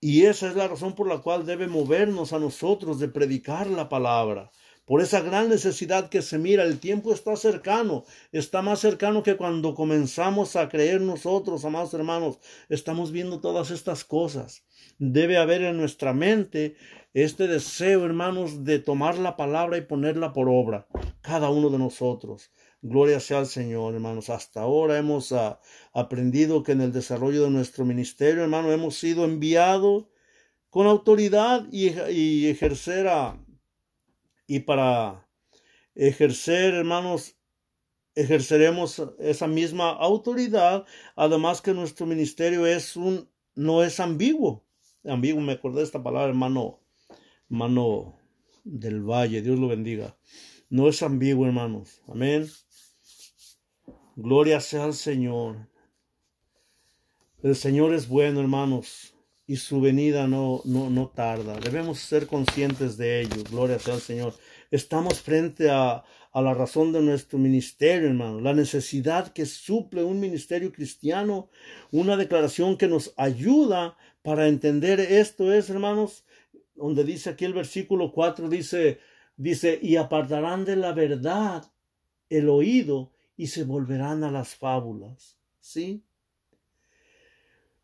Y 0.00 0.24
esa 0.24 0.48
es 0.48 0.56
la 0.56 0.66
razón 0.66 0.96
por 0.96 1.06
la 1.06 1.18
cual 1.18 1.46
debe 1.46 1.68
movernos 1.68 2.32
a 2.32 2.40
nosotros 2.40 2.98
de 2.98 3.06
predicar 3.06 3.68
la 3.68 3.88
palabra. 3.88 4.50
Por 4.84 5.00
esa 5.00 5.20
gran 5.20 5.48
necesidad 5.48 6.08
que 6.08 6.22
se 6.22 6.38
mira, 6.38 6.64
el 6.64 6.80
tiempo 6.80 7.14
está 7.14 7.36
cercano, 7.36 8.04
está 8.32 8.62
más 8.62 8.80
cercano 8.80 9.22
que 9.22 9.36
cuando 9.36 9.76
comenzamos 9.76 10.56
a 10.56 10.68
creer 10.68 11.00
nosotros, 11.00 11.64
amados 11.64 11.94
hermanos, 11.94 12.40
estamos 12.68 13.12
viendo 13.12 13.40
todas 13.40 13.70
estas 13.70 14.04
cosas. 14.04 14.64
Debe 14.98 15.38
haber 15.38 15.62
en 15.62 15.76
nuestra 15.76 16.12
mente 16.12 16.74
este 17.12 17.46
deseo, 17.46 18.04
hermanos, 18.04 18.64
de 18.64 18.80
tomar 18.80 19.18
la 19.18 19.36
palabra 19.36 19.78
y 19.78 19.82
ponerla 19.82 20.32
por 20.32 20.48
obra, 20.48 20.88
cada 21.20 21.48
uno 21.48 21.70
de 21.70 21.78
nosotros. 21.78 22.50
Gloria 22.86 23.18
sea 23.18 23.38
al 23.38 23.46
Señor, 23.46 23.94
hermanos. 23.94 24.28
Hasta 24.28 24.60
ahora 24.60 24.98
hemos 24.98 25.32
ah, 25.32 25.58
aprendido 25.94 26.62
que 26.62 26.72
en 26.72 26.82
el 26.82 26.92
desarrollo 26.92 27.44
de 27.44 27.50
nuestro 27.50 27.86
ministerio, 27.86 28.42
hermano, 28.42 28.70
hemos 28.72 28.96
sido 28.96 29.24
enviados 29.24 30.04
con 30.68 30.86
autoridad 30.86 31.66
y, 31.72 32.46
ejercer 32.46 33.08
y 34.46 34.60
para 34.60 35.26
ejercer, 35.94 36.74
hermanos, 36.74 37.38
ejerceremos 38.14 39.02
esa 39.18 39.46
misma 39.46 39.88
autoridad, 39.88 40.84
además 41.16 41.62
que 41.62 41.72
nuestro 41.72 42.04
ministerio 42.04 42.66
es 42.66 42.96
un 42.96 43.30
no 43.54 43.82
es 43.82 43.98
ambiguo. 43.98 44.62
Ambiguo, 45.04 45.40
me 45.40 45.52
acordé 45.52 45.78
de 45.78 45.84
esta 45.84 46.02
palabra, 46.02 46.28
hermano, 46.28 46.80
hermano 47.48 48.18
del 48.62 49.00
Valle, 49.00 49.40
Dios 49.40 49.58
lo 49.58 49.68
bendiga. 49.68 50.18
No 50.68 50.86
es 50.88 51.02
ambiguo, 51.02 51.46
hermanos. 51.46 52.02
Amén. 52.08 52.46
Gloria 54.16 54.60
sea 54.60 54.84
al 54.84 54.94
Señor. 54.94 55.56
El 57.42 57.56
Señor 57.56 57.92
es 57.92 58.08
bueno, 58.08 58.40
hermanos, 58.40 59.12
y 59.44 59.56
su 59.56 59.80
venida 59.80 60.28
no, 60.28 60.62
no, 60.64 60.88
no 60.88 61.08
tarda. 61.08 61.58
Debemos 61.58 61.98
ser 61.98 62.28
conscientes 62.28 62.96
de 62.96 63.22
ello. 63.22 63.42
Gloria 63.50 63.80
sea 63.80 63.94
al 63.94 64.00
Señor. 64.00 64.34
Estamos 64.70 65.20
frente 65.20 65.68
a, 65.68 66.04
a 66.32 66.42
la 66.42 66.54
razón 66.54 66.92
de 66.92 67.02
nuestro 67.02 67.40
ministerio, 67.40 68.06
hermano. 68.08 68.40
La 68.40 68.54
necesidad 68.54 69.32
que 69.32 69.46
suple 69.46 70.04
un 70.04 70.20
ministerio 70.20 70.70
cristiano. 70.70 71.50
Una 71.90 72.16
declaración 72.16 72.78
que 72.78 72.86
nos 72.86 73.12
ayuda 73.16 73.96
para 74.22 74.46
entender 74.46 75.00
esto 75.00 75.52
es, 75.52 75.70
hermanos, 75.70 76.24
donde 76.76 77.02
dice 77.02 77.30
aquí 77.30 77.44
el 77.44 77.52
versículo 77.52 78.12
4, 78.12 78.48
dice, 78.48 79.00
dice, 79.36 79.76
y 79.82 79.96
apartarán 79.96 80.64
de 80.64 80.76
la 80.76 80.92
verdad 80.92 81.64
el 82.30 82.48
oído 82.48 83.13
y 83.36 83.48
se 83.48 83.64
volverán 83.64 84.24
a 84.24 84.30
las 84.30 84.54
fábulas. 84.54 85.36
¿Sí? 85.60 86.04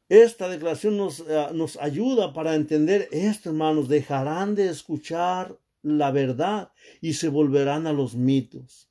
Esta 0.09 0.49
declaración 0.49 0.97
nos, 0.97 1.21
eh, 1.21 1.47
nos, 1.55 1.77
ayuda 1.77 2.33
para 2.33 2.57
entender 2.57 3.09
esto, 3.13 3.51
hermanos. 3.51 3.89
Dejarán 3.89 4.57
de 4.57 4.69
escuchar 4.69 5.57
la 5.83 6.11
verdad 6.11 6.73
y 7.01 7.13
se 7.13 7.29
volverán 7.29 7.87
a 7.87 7.93
los 7.93 8.17
mitos. 8.17 8.89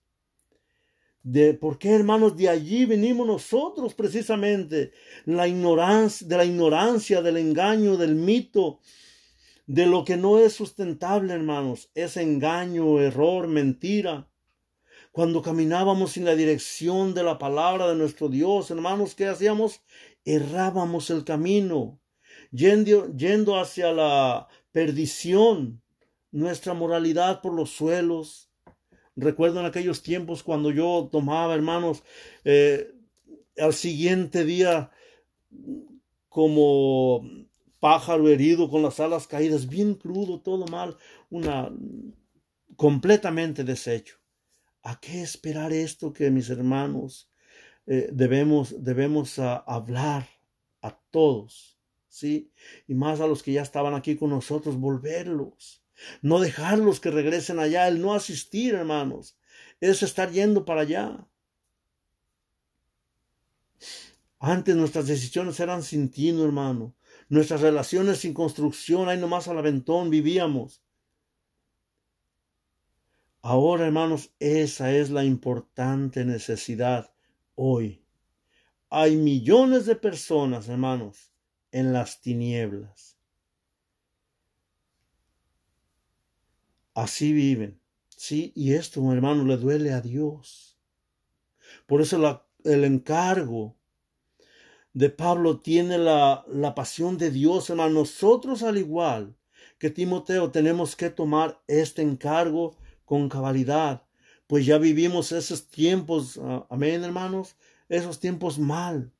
De, 1.22 1.54
¿Por 1.54 1.78
qué, 1.78 1.90
hermanos? 1.90 2.38
De 2.38 2.48
allí 2.48 2.86
venimos 2.86 3.28
nosotros 3.28 3.94
precisamente. 3.94 4.94
La 5.26 5.46
ignorancia, 5.46 6.26
de 6.26 6.38
la 6.38 6.46
ignorancia, 6.46 7.22
del 7.22 7.36
engaño, 7.36 7.98
del 7.98 8.16
mito, 8.16 8.80
de 9.68 9.86
lo 9.86 10.06
que 10.06 10.16
no 10.16 10.40
es 10.40 10.54
sustentable, 10.54 11.34
hermanos. 11.34 11.92
Es 11.96 12.16
engaño, 12.16 13.02
error, 13.02 13.48
mentira. 13.48 14.29
Cuando 15.20 15.42
caminábamos 15.42 16.16
en 16.16 16.24
la 16.24 16.34
dirección 16.34 17.14
de 17.14 17.24
la 17.24 17.38
palabra 17.38 17.90
de 17.90 17.96
nuestro 17.96 18.30
Dios, 18.30 18.72
hermanos, 18.72 19.16
¿qué 19.16 19.28
hacíamos? 19.28 19.82
Errábamos 20.24 21.10
el 21.10 21.26
camino, 21.26 22.00
yendo, 22.52 23.14
yendo 23.14 23.60
hacia 23.60 23.92
la 23.92 24.48
perdición, 24.72 25.82
nuestra 26.32 26.74
moralidad 26.74 27.42
por 27.42 27.54
los 27.54 27.70
suelos. 27.70 28.50
Recuerdo 29.18 29.60
en 29.60 29.66
aquellos 29.66 30.04
tiempos 30.04 30.42
cuando 30.42 30.72
yo 30.72 31.10
tomaba, 31.12 31.54
hermanos, 31.54 32.02
eh, 32.46 32.90
al 33.58 33.74
siguiente 33.74 34.46
día 34.46 34.90
como 36.30 37.30
pájaro 37.82 38.30
herido 38.30 38.70
con 38.70 38.84
las 38.84 39.02
alas 39.02 39.28
caídas, 39.28 39.68
bien 39.68 39.96
crudo, 39.96 40.40
todo 40.40 40.66
mal, 40.68 40.96
una 41.30 41.70
completamente 42.78 43.66
deshecho. 43.66 44.19
¿A 44.84 45.00
qué 45.00 45.22
esperar 45.22 45.74
esto 45.74 46.14
que 46.14 46.32
mis 46.32 46.50
hermanos 46.50 47.30
eh, 47.86 48.10
debemos 48.12 48.76
debemos 48.84 49.40
ah, 49.40 49.64
hablar 49.68 50.30
a 50.82 50.98
todos, 51.12 51.78
sí, 52.08 52.52
y 52.88 52.94
más 52.94 53.20
a 53.20 53.28
los 53.28 53.44
que 53.44 53.52
ya 53.52 53.62
estaban 53.62 53.94
aquí 53.96 54.16
con 54.16 54.30
nosotros, 54.30 54.78
volverlos, 54.78 55.84
no 56.22 56.40
dejarlos 56.40 57.00
que 57.00 57.12
regresen 57.12 57.60
allá, 57.60 57.88
el 57.88 58.02
no 58.02 58.14
asistir, 58.14 58.76
hermanos, 58.76 59.38
es 59.82 60.04
estar 60.04 60.32
yendo 60.32 60.66
para 60.66 60.82
allá. 60.82 61.28
Antes 64.40 64.76
nuestras 64.76 65.08
decisiones 65.08 65.60
eran 65.60 65.84
sin 65.84 66.10
tino, 66.10 66.46
hermano. 66.46 66.96
Nuestras 67.28 67.62
relaciones 67.62 68.20
sin 68.20 68.34
construcción, 68.34 69.10
ahí 69.10 69.18
nomás 69.18 69.48
al 69.48 69.58
aventón 69.58 70.10
vivíamos. 70.10 70.82
Ahora, 73.42 73.86
hermanos, 73.86 74.32
esa 74.40 74.92
es 74.92 75.10
la 75.10 75.24
importante 75.24 76.26
necesidad 76.26 77.14
hoy. 77.56 78.04
Hay 78.90 79.16
millones 79.16 79.86
de 79.86 79.96
personas, 79.96 80.68
hermanos, 80.68 81.32
en 81.72 81.94
las 81.94 82.22
tinieblas. 82.22 83.18
Así 86.94 87.32
viven. 87.32 87.80
Sí, 88.10 88.52
y 88.56 88.74
esto, 88.74 89.14
hermano, 89.14 89.46
le 89.46 89.56
duele 89.56 89.94
a 89.94 90.02
Dios. 90.02 90.78
Por 91.86 92.02
eso 92.02 92.44
el 92.66 92.84
encargo 92.84 93.78
de 94.92 95.10
Pablo 95.10 95.62
tiene 95.62 95.98
la, 95.98 96.44
la 96.50 96.76
pasión 96.76 97.18
de 97.18 97.32
Dios, 97.32 97.70
hermano. 97.70 98.00
Nosotros, 98.00 98.64
al 98.64 98.78
igual 98.78 99.38
que 99.78 99.90
Timoteo, 99.90 100.52
tenemos 100.52 100.98
que 100.98 101.10
tomar 101.10 101.64
este 101.68 102.02
encargo 102.02 102.76
con 103.10 103.28
cabalidad, 103.28 104.04
pues 104.46 104.68
ya 104.68 104.78
vivimos 104.78 105.32
esos 105.32 105.68
tiempos, 105.68 106.40
ah, 106.44 106.68
amén, 106.70 107.04
hermanos, 107.04 107.56
esos 107.90 108.20
tiempos 108.20 108.60
mal. 108.60 109.12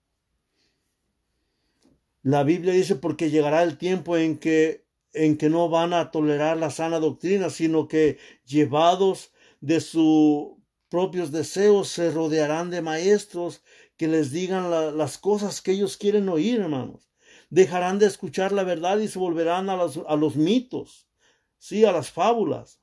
La 2.22 2.44
Biblia 2.44 2.72
dice 2.72 2.96
porque 2.96 3.32
llegará 3.32 3.64
el 3.64 3.80
tiempo 3.80 4.16
en 4.16 4.38
que 4.38 4.86
en 5.14 5.38
que 5.38 5.50
no 5.50 5.70
van 5.70 5.94
a 5.94 6.12
tolerar 6.12 6.58
la 6.58 6.70
sana 6.70 7.00
doctrina, 7.00 7.50
sino 7.50 7.88
que 7.88 8.20
llevados 8.46 9.32
de 9.60 9.82
sus 9.82 10.50
propios 10.88 11.32
deseos 11.32 11.88
se 11.88 12.12
rodearán 12.12 12.70
de 12.70 12.84
maestros 12.84 13.64
que 13.98 14.08
les 14.08 14.32
digan 14.32 14.70
las 14.70 15.18
cosas 15.18 15.62
que 15.62 15.72
ellos 15.72 15.98
quieren 15.98 16.30
oír, 16.30 16.60
hermanos. 16.60 17.10
Dejarán 17.50 17.98
de 17.98 18.06
escuchar 18.06 18.52
la 18.52 18.64
verdad 18.64 19.00
y 19.00 19.08
se 19.08 19.18
volverán 19.18 19.68
a 19.72 19.76
los, 19.76 20.00
a 20.08 20.16
los 20.16 20.36
mitos, 20.36 21.08
sí, 21.58 21.86
a 21.86 21.92
las 21.92 22.12
fábulas. 22.12 22.79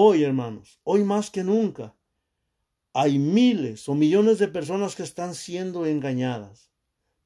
Hoy, 0.00 0.22
hermanos, 0.22 0.78
hoy 0.84 1.02
más 1.02 1.28
que 1.28 1.42
nunca, 1.42 1.96
hay 2.92 3.18
miles 3.18 3.88
o 3.88 3.96
millones 3.96 4.38
de 4.38 4.46
personas 4.46 4.94
que 4.94 5.02
están 5.02 5.34
siendo 5.34 5.86
engañadas 5.86 6.70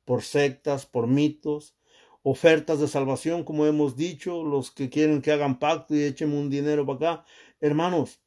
por 0.07 0.23
sectas, 0.23 0.87
por 0.87 1.07
mitos, 1.07 1.77
ofertas 2.23 2.81
de 2.81 2.89
salvación, 2.89 3.45
como 3.45 3.67
hemos 3.67 3.95
dicho, 3.95 4.43
los 4.43 4.71
que 4.71 4.89
quieren 4.89 5.21
que 5.21 5.33
hagan 5.33 5.59
pacto 5.59 5.95
y 5.95 6.03
echen 6.03 6.33
un 6.33 6.49
dinero 6.49 6.87
para 6.87 6.97
acá. 6.97 7.25
Hermanos, 7.61 8.23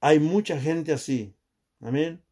hay 0.00 0.20
mucha 0.20 0.60
gente 0.60 0.92
así. 0.92 1.34
Amén. 1.80 2.22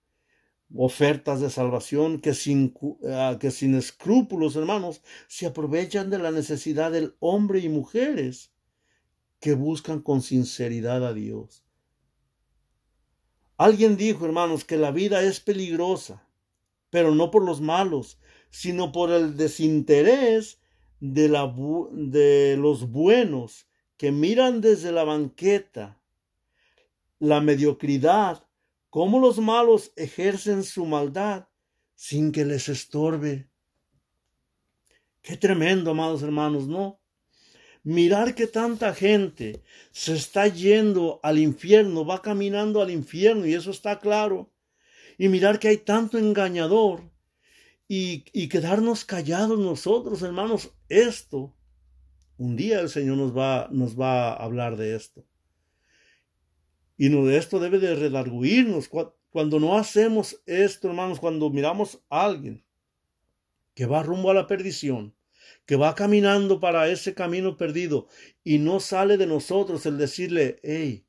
Ofertas 0.76 1.40
de 1.40 1.50
salvación 1.50 2.20
que 2.20 2.34
sin, 2.34 2.72
ah, 3.10 3.36
que 3.40 3.50
sin 3.50 3.74
escrúpulos, 3.74 4.54
hermanos, 4.54 5.02
se 5.26 5.46
aprovechan 5.46 6.08
de 6.08 6.18
la 6.18 6.30
necesidad 6.30 6.92
del 6.92 7.16
hombre 7.18 7.58
y 7.58 7.68
mujeres 7.68 8.52
que 9.40 9.54
buscan 9.54 10.00
con 10.00 10.22
sinceridad 10.22 11.06
a 11.06 11.12
Dios. 11.14 11.64
Alguien 13.56 13.96
dijo, 13.96 14.26
hermanos, 14.26 14.64
que 14.64 14.76
la 14.76 14.90
vida 14.90 15.22
es 15.22 15.40
peligrosa, 15.40 16.26
pero 16.90 17.14
no 17.14 17.30
por 17.30 17.44
los 17.44 17.60
malos, 17.60 18.18
sino 18.50 18.92
por 18.92 19.10
el 19.10 19.36
desinterés 19.36 20.60
de, 21.00 21.28
la, 21.28 21.54
de 21.92 22.56
los 22.58 22.90
buenos 22.90 23.66
que 23.96 24.12
miran 24.12 24.60
desde 24.60 24.92
la 24.92 25.04
banqueta 25.04 26.00
la 27.18 27.40
mediocridad, 27.40 28.46
cómo 28.90 29.18
los 29.18 29.38
malos 29.38 29.92
ejercen 29.96 30.62
su 30.64 30.84
maldad 30.84 31.48
sin 31.94 32.30
que 32.30 32.44
les 32.44 32.68
estorbe. 32.68 33.48
Qué 35.22 35.36
tremendo, 35.36 35.92
amados 35.92 36.22
hermanos, 36.22 36.68
¿no? 36.68 37.00
Mirar 37.86 38.34
que 38.34 38.48
tanta 38.48 38.92
gente 38.92 39.62
se 39.92 40.14
está 40.14 40.48
yendo 40.48 41.20
al 41.22 41.38
infierno, 41.38 42.04
va 42.04 42.20
caminando 42.20 42.82
al 42.82 42.90
infierno, 42.90 43.46
y 43.46 43.54
eso 43.54 43.70
está 43.70 44.00
claro. 44.00 44.50
Y 45.18 45.28
mirar 45.28 45.60
que 45.60 45.68
hay 45.68 45.76
tanto 45.76 46.18
engañador 46.18 47.08
y, 47.86 48.24
y 48.32 48.48
quedarnos 48.48 49.04
callados 49.04 49.60
nosotros, 49.60 50.20
hermanos, 50.22 50.72
esto, 50.88 51.54
un 52.38 52.56
día 52.56 52.80
el 52.80 52.88
Señor 52.88 53.18
nos 53.18 53.36
va, 53.36 53.68
nos 53.70 53.98
va 53.98 54.30
a 54.30 54.44
hablar 54.44 54.76
de 54.76 54.96
esto. 54.96 55.24
Y 56.98 57.08
no 57.08 57.24
de 57.24 57.36
esto 57.36 57.60
debe 57.60 57.78
de 57.78 57.94
redarguirnos. 57.94 58.90
Cuando 59.30 59.60
no 59.60 59.78
hacemos 59.78 60.42
esto, 60.46 60.88
hermanos, 60.88 61.20
cuando 61.20 61.50
miramos 61.50 62.02
a 62.10 62.24
alguien 62.24 62.64
que 63.74 63.86
va 63.86 64.02
rumbo 64.02 64.30
a 64.30 64.34
la 64.34 64.48
perdición, 64.48 65.15
que 65.66 65.76
va 65.76 65.94
caminando 65.94 66.60
para 66.60 66.88
ese 66.88 67.12
camino 67.12 67.56
perdido 67.56 68.06
y 68.44 68.58
no 68.58 68.80
sale 68.80 69.16
de 69.16 69.26
nosotros 69.26 69.84
el 69.84 69.98
decirle, 69.98 70.60
hey, 70.62 71.04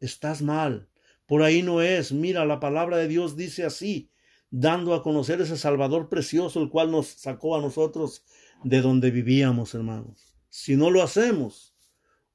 estás 0.00 0.42
mal, 0.42 0.88
por 1.26 1.42
ahí 1.42 1.62
no 1.62 1.80
es, 1.80 2.12
mira, 2.12 2.44
la 2.44 2.58
palabra 2.58 2.96
de 2.96 3.06
Dios 3.06 3.36
dice 3.36 3.64
así, 3.64 4.10
dando 4.50 4.94
a 4.94 5.02
conocer 5.04 5.40
ese 5.40 5.56
Salvador 5.56 6.08
precioso, 6.08 6.60
el 6.60 6.68
cual 6.68 6.90
nos 6.90 7.06
sacó 7.06 7.56
a 7.56 7.60
nosotros 7.60 8.24
de 8.64 8.80
donde 8.82 9.12
vivíamos, 9.12 9.74
hermanos. 9.74 10.36
Si 10.48 10.74
no 10.74 10.90
lo 10.90 11.04
hacemos, 11.04 11.76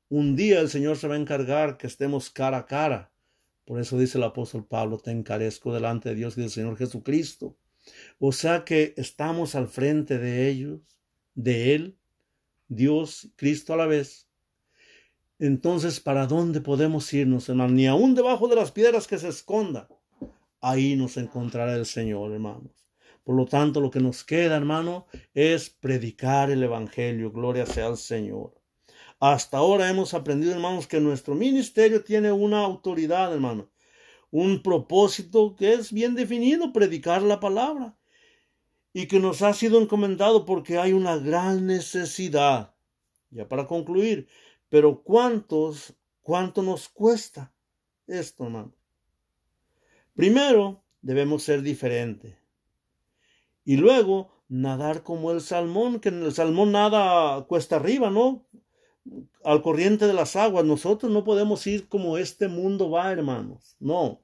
un 0.07 0.37
día 0.37 0.61
el 0.61 0.69
Señor 0.69 0.95
se 0.95 1.09
va 1.09 1.15
a 1.15 1.19
encargar 1.19 1.77
que 1.77 1.87
estemos 1.87 2.29
cara 2.29 2.59
a 2.59 2.65
cara. 2.65 3.11
Por 3.65 3.81
eso 3.81 3.97
dice 3.97 4.17
el 4.17 4.23
apóstol 4.23 4.65
Pablo, 4.65 4.97
te 4.97 5.11
encarezco 5.11 5.73
delante 5.73 6.09
de 6.09 6.15
Dios 6.15 6.37
y 6.37 6.41
del 6.41 6.51
Señor 6.51 6.77
Jesucristo. 6.77 7.57
O 8.17 8.31
sea 8.31 8.63
que 8.63 8.93
estamos 8.95 9.55
al 9.55 9.67
frente 9.67 10.17
de 10.17 10.47
ellos 10.47 10.94
de 11.35 11.75
Él, 11.75 11.97
Dios, 12.67 13.29
Cristo 13.35 13.73
a 13.73 13.77
la 13.77 13.85
vez. 13.85 14.27
Entonces, 15.37 15.99
¿para 15.99 16.25
dónde 16.25 16.61
podemos 16.61 17.13
irnos, 17.13 17.49
hermano? 17.49 17.73
Ni 17.73 17.87
aún 17.87 18.15
debajo 18.15 18.47
de 18.47 18.55
las 18.55 18.71
piedras 18.71 19.05
que 19.05 19.17
se 19.17 19.27
esconda. 19.27 19.89
Ahí 20.61 20.95
nos 20.95 21.17
encontrará 21.17 21.75
el 21.75 21.85
Señor, 21.85 22.31
hermanos. 22.31 22.71
Por 23.23 23.35
lo 23.35 23.45
tanto, 23.45 23.81
lo 23.81 23.91
que 23.91 23.99
nos 23.99 24.23
queda, 24.23 24.55
hermano, 24.55 25.07
es 25.33 25.69
predicar 25.69 26.49
el 26.51 26.63
Evangelio. 26.63 27.31
Gloria 27.31 27.65
sea 27.65 27.87
al 27.87 27.97
Señor. 27.97 28.53
Hasta 29.19 29.57
ahora 29.57 29.89
hemos 29.89 30.13
aprendido, 30.13 30.53
hermanos, 30.53 30.87
que 30.87 30.99
nuestro 30.99 31.35
ministerio 31.35 32.03
tiene 32.03 32.31
una 32.31 32.59
autoridad, 32.63 33.33
hermano. 33.33 33.69
Un 34.31 34.61
propósito 34.61 35.55
que 35.55 35.73
es 35.73 35.91
bien 35.91 36.15
definido, 36.15 36.71
predicar 36.71 37.21
la 37.21 37.39
palabra 37.39 37.95
y 38.97 39.07
que 39.07 39.19
nos 39.19 39.41
ha 39.41 39.51
sido 39.51 39.81
encomendado 39.81 40.45
porque 40.45 40.77
hay 40.77 40.93
una 40.93 41.17
gran 41.17 41.67
necesidad. 41.67 42.73
Ya 43.29 43.45
para 43.45 43.67
concluir, 43.67 44.29
pero 44.69 45.03
¿cuántos, 45.03 45.93
cuánto 46.21 46.63
nos 46.63 46.87
cuesta 46.87 47.53
esto, 48.07 48.45
hermano? 48.45 48.73
Primero, 50.13 50.81
debemos 51.01 51.43
ser 51.43 51.61
diferentes. 51.61 52.37
Y 53.65 53.75
luego, 53.75 54.31
nadar 54.47 55.03
como 55.03 55.31
el 55.31 55.41
salmón, 55.41 55.99
que 55.99 56.07
el 56.07 56.31
salmón 56.31 56.71
nada 56.71 57.43
cuesta 57.47 57.75
arriba, 57.75 58.09
¿no? 58.09 58.47
Al 59.43 59.61
corriente 59.61 60.07
de 60.07 60.13
las 60.13 60.37
aguas. 60.37 60.63
Nosotros 60.63 61.11
no 61.11 61.25
podemos 61.25 61.67
ir 61.67 61.89
como 61.89 62.17
este 62.17 62.47
mundo 62.47 62.89
va, 62.89 63.11
hermanos. 63.11 63.75
No. 63.81 64.21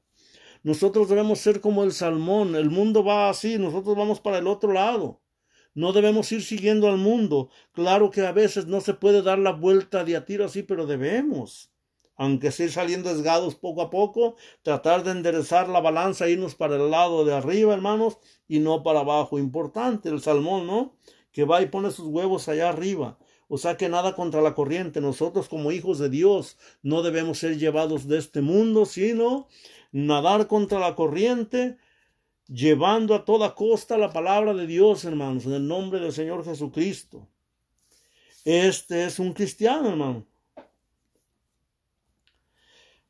Nosotros 0.63 1.10
debemos 1.10 1.39
ser 1.39 1.60
como 1.60 1.84
el 1.84 1.91
salmón. 1.91 2.56
El 2.56 2.69
mundo 2.69 3.04
va 3.04 3.30
así, 3.30 3.58
nosotros 3.58 3.95
vamos 3.95 4.19
para 4.19 4.38
el 4.38 4.47
otro 4.47 4.74
lado. 4.74 5.21
No 5.74 5.93
debemos 5.93 6.32
ir 6.32 6.43
siguiendo 6.43 6.88
al 6.88 6.97
mundo. 6.97 7.50
Claro 7.71 8.12
que 8.12 8.26
a 8.26 8.32
veces 8.32 8.67
no 8.67 8.82
se 8.82 8.93
puede 8.93 9.21
dar 9.21 9.39
la 9.39 9.54
vuelta 9.54 10.04
de 10.04 10.17
a 10.17 10.26
tiro 10.26 10.45
así, 10.45 10.63
pero 10.63 10.86
debemos. 10.86 11.71
Aunque 12.15 12.52
sea 12.52 12.69
saliendo 12.69 13.10
esgados 13.10 13.56
poco 13.56 13.82
a 13.82 13.89
poco, 13.89 14.36
tratar 14.62 15.04
de 15.04 15.12
enderezar 15.12 15.69
la 15.69 15.80
balanza, 15.80 16.30
irnos 16.30 16.56
para 16.56 16.76
el 16.76 16.91
lado 16.91 17.26
de 17.26 17.34
arriba, 17.34 17.74
hermanos, 17.74 18.17
y 18.47 18.60
no 18.60 18.84
para 18.84 19.00
abajo. 19.00 19.39
Importante 19.39 20.10
el 20.10 20.21
salmón, 20.21 20.67
¿no? 20.67 20.95
Que 21.32 21.45
va 21.45 21.62
y 21.62 21.67
pone 21.67 21.89
sus 21.89 22.06
huevos 22.08 22.47
allá 22.50 22.69
arriba. 22.69 23.17
O 23.53 23.57
sea 23.57 23.75
que 23.75 23.89
nada 23.89 24.15
contra 24.15 24.41
la 24.41 24.55
corriente. 24.55 25.01
Nosotros 25.01 25.49
como 25.49 25.73
hijos 25.73 25.99
de 25.99 26.07
Dios 26.07 26.57
no 26.83 27.01
debemos 27.01 27.39
ser 27.39 27.57
llevados 27.57 28.07
de 28.07 28.17
este 28.17 28.39
mundo, 28.39 28.85
sino 28.85 29.49
nadar 29.91 30.47
contra 30.47 30.79
la 30.79 30.95
corriente, 30.95 31.77
llevando 32.47 33.13
a 33.13 33.25
toda 33.25 33.53
costa 33.53 33.97
la 33.97 34.13
palabra 34.13 34.53
de 34.53 34.67
Dios, 34.67 35.03
hermanos, 35.03 35.45
en 35.45 35.51
el 35.51 35.67
nombre 35.67 35.99
del 35.99 36.13
Señor 36.13 36.45
Jesucristo. 36.45 37.27
Este 38.45 39.03
es 39.03 39.19
un 39.19 39.33
cristiano, 39.33 39.89
hermano. 39.89 40.25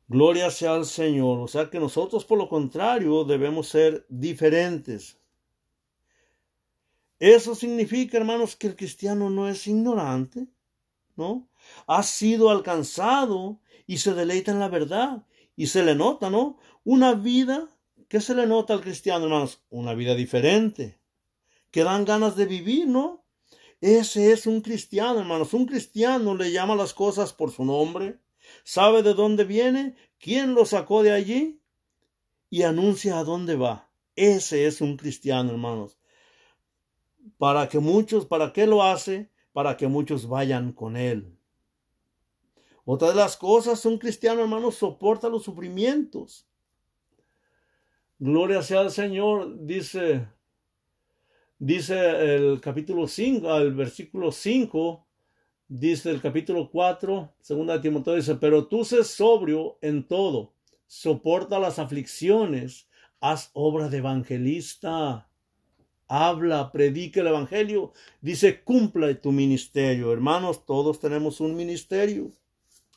Gloria 0.08 0.50
sea 0.50 0.74
al 0.74 0.86
Señor. 0.86 1.38
O 1.38 1.46
sea 1.46 1.70
que 1.70 1.78
nosotros, 1.78 2.24
por 2.24 2.38
lo 2.38 2.48
contrario, 2.48 3.22
debemos 3.22 3.68
ser 3.68 4.04
diferentes. 4.08 5.21
Eso 7.22 7.54
significa, 7.54 8.16
hermanos, 8.16 8.56
que 8.56 8.66
el 8.66 8.74
cristiano 8.74 9.30
no 9.30 9.48
es 9.48 9.68
ignorante, 9.68 10.48
¿no? 11.14 11.48
Ha 11.86 12.02
sido 12.02 12.50
alcanzado 12.50 13.60
y 13.86 13.98
se 13.98 14.12
deleita 14.12 14.50
en 14.50 14.58
la 14.58 14.66
verdad. 14.66 15.24
Y 15.54 15.68
se 15.68 15.84
le 15.84 15.94
nota, 15.94 16.30
¿no? 16.30 16.58
Una 16.82 17.14
vida, 17.14 17.68
¿qué 18.08 18.20
se 18.20 18.34
le 18.34 18.48
nota 18.48 18.74
al 18.74 18.80
cristiano, 18.80 19.26
hermanos? 19.26 19.62
Una 19.70 19.94
vida 19.94 20.16
diferente. 20.16 20.98
Que 21.70 21.84
dan 21.84 22.04
ganas 22.04 22.34
de 22.34 22.46
vivir, 22.46 22.88
¿no? 22.88 23.24
Ese 23.80 24.32
es 24.32 24.48
un 24.48 24.60
cristiano, 24.60 25.20
hermanos. 25.20 25.54
Un 25.54 25.66
cristiano 25.66 26.34
le 26.34 26.50
llama 26.50 26.74
las 26.74 26.92
cosas 26.92 27.32
por 27.32 27.52
su 27.52 27.64
nombre, 27.64 28.18
sabe 28.64 29.04
de 29.04 29.14
dónde 29.14 29.44
viene, 29.44 29.94
quién 30.18 30.54
lo 30.54 30.66
sacó 30.66 31.04
de 31.04 31.12
allí 31.12 31.62
y 32.50 32.64
anuncia 32.64 33.20
a 33.20 33.22
dónde 33.22 33.54
va. 33.54 33.92
Ese 34.16 34.66
es 34.66 34.80
un 34.80 34.96
cristiano, 34.96 35.52
hermanos 35.52 36.01
para 37.42 37.68
que 37.68 37.80
muchos, 37.80 38.24
¿para 38.24 38.52
qué 38.52 38.68
lo 38.68 38.84
hace? 38.84 39.28
Para 39.52 39.76
que 39.76 39.88
muchos 39.88 40.28
vayan 40.28 40.72
con 40.72 40.96
él. 40.96 41.36
Otra 42.84 43.08
de 43.08 43.16
las 43.16 43.36
cosas, 43.36 43.84
un 43.84 43.98
cristiano 43.98 44.42
hermano 44.42 44.70
soporta 44.70 45.28
los 45.28 45.42
sufrimientos. 45.42 46.46
Gloria 48.20 48.62
sea 48.62 48.78
al 48.78 48.92
Señor, 48.92 49.56
dice, 49.66 50.28
dice 51.58 52.36
el 52.36 52.60
capítulo 52.60 53.08
5, 53.08 53.56
el 53.56 53.74
versículo 53.74 54.30
5, 54.30 55.04
dice 55.66 56.10
el 56.10 56.20
capítulo 56.20 56.70
4, 56.70 57.34
segunda 57.40 57.72
de 57.72 57.80
Timoteo, 57.80 58.14
dice, 58.14 58.36
pero 58.36 58.68
tú 58.68 58.84
sé 58.84 59.02
sobrio 59.02 59.78
en 59.80 60.06
todo, 60.06 60.54
soporta 60.86 61.58
las 61.58 61.80
aflicciones, 61.80 62.88
haz 63.18 63.50
obra 63.52 63.88
de 63.88 63.98
evangelista 63.98 65.28
habla, 66.12 66.70
predica 66.70 67.20
el 67.20 67.28
Evangelio, 67.28 67.92
dice, 68.20 68.62
cumpla 68.62 69.18
tu 69.18 69.32
ministerio. 69.32 70.12
Hermanos, 70.12 70.66
todos 70.66 71.00
tenemos 71.00 71.40
un 71.40 71.56
ministerio. 71.56 72.30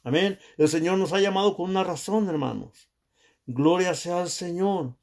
Amén. 0.03 0.37
El 0.57 0.67
Señor 0.67 0.97
nos 0.97 1.13
ha 1.13 1.21
llamado 1.21 1.55
con 1.55 1.69
una 1.69 1.85
razón, 1.85 2.27
hermanos. 2.27 2.89
Gloria 3.45 3.93
sea 3.93 4.21
al 4.21 4.29
Señor. 4.29 4.95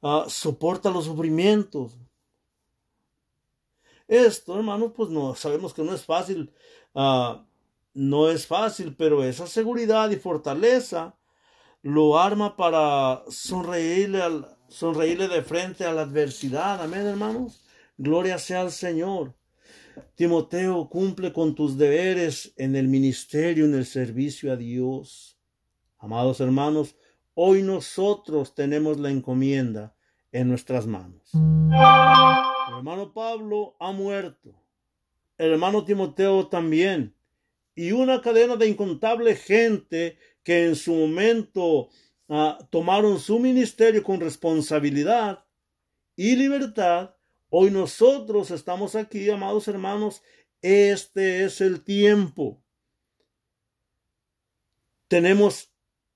Ah, 0.00 0.24
soporta 0.28 0.90
los 0.90 1.04
sufrimientos. 1.04 1.92
Esto, 4.08 4.56
hermanos, 4.56 4.92
pues 4.96 5.10
no, 5.10 5.34
sabemos 5.34 5.74
que 5.74 5.82
no 5.82 5.94
es 5.94 6.06
fácil. 6.06 6.54
Ah, 6.94 7.44
no 7.92 8.30
es 8.30 8.46
fácil, 8.46 8.96
pero 8.96 9.22
esa 9.22 9.46
seguridad 9.46 10.10
y 10.10 10.16
fortaleza 10.16 11.18
lo 11.82 12.18
arma 12.18 12.56
para 12.56 13.24
sonreírle 13.28 14.22
al, 14.22 14.51
sonreírle 14.72 15.28
de 15.28 15.42
frente 15.42 15.84
a 15.84 15.92
la 15.92 16.02
adversidad. 16.02 16.82
Amén, 16.82 17.06
hermanos. 17.06 17.62
Gloria 17.98 18.38
sea 18.38 18.62
al 18.62 18.72
Señor. 18.72 19.34
Timoteo, 20.14 20.88
cumple 20.88 21.32
con 21.32 21.54
tus 21.54 21.76
deberes 21.76 22.54
en 22.56 22.74
el 22.74 22.88
ministerio, 22.88 23.66
en 23.66 23.74
el 23.74 23.84
servicio 23.84 24.52
a 24.52 24.56
Dios. 24.56 25.38
Amados 25.98 26.40
hermanos, 26.40 26.96
hoy 27.34 27.62
nosotros 27.62 28.54
tenemos 28.54 28.98
la 28.98 29.10
encomienda 29.10 29.94
en 30.32 30.48
nuestras 30.48 30.86
manos. 30.86 31.30
El 31.34 32.78
hermano 32.78 33.12
Pablo 33.12 33.76
ha 33.78 33.92
muerto. 33.92 34.54
El 35.36 35.52
hermano 35.52 35.84
Timoteo 35.84 36.48
también. 36.48 37.14
Y 37.74 37.92
una 37.92 38.22
cadena 38.22 38.56
de 38.56 38.68
incontable 38.68 39.36
gente 39.36 40.18
que 40.42 40.66
en 40.66 40.76
su 40.76 40.94
momento 40.94 41.90
tomaron 42.70 43.18
su 43.18 43.38
ministerio 43.38 44.02
con 44.02 44.20
responsabilidad 44.20 45.44
y 46.16 46.36
libertad, 46.36 47.14
hoy 47.50 47.70
nosotros 47.70 48.50
estamos 48.50 48.94
aquí, 48.94 49.28
amados 49.28 49.68
hermanos, 49.68 50.22
este 50.62 51.44
es 51.44 51.60
el 51.60 51.82
tiempo. 51.82 52.62
Tenemos 55.08 55.70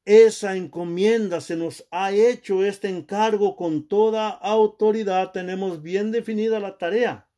esa 0.07 0.57
encomienda, 0.57 1.41
se 1.41 1.57
nos 1.57 1.87
ha 1.91 2.13
hecho 2.13 2.65
este 2.65 2.89
encargo 2.89 3.57
con 3.57 3.87
toda 3.87 4.31
autoridad, 4.31 5.33
tenemos 5.33 5.83
bien 5.83 6.13
definida 6.13 6.61
la 6.61 6.79
tarea. 6.79 7.29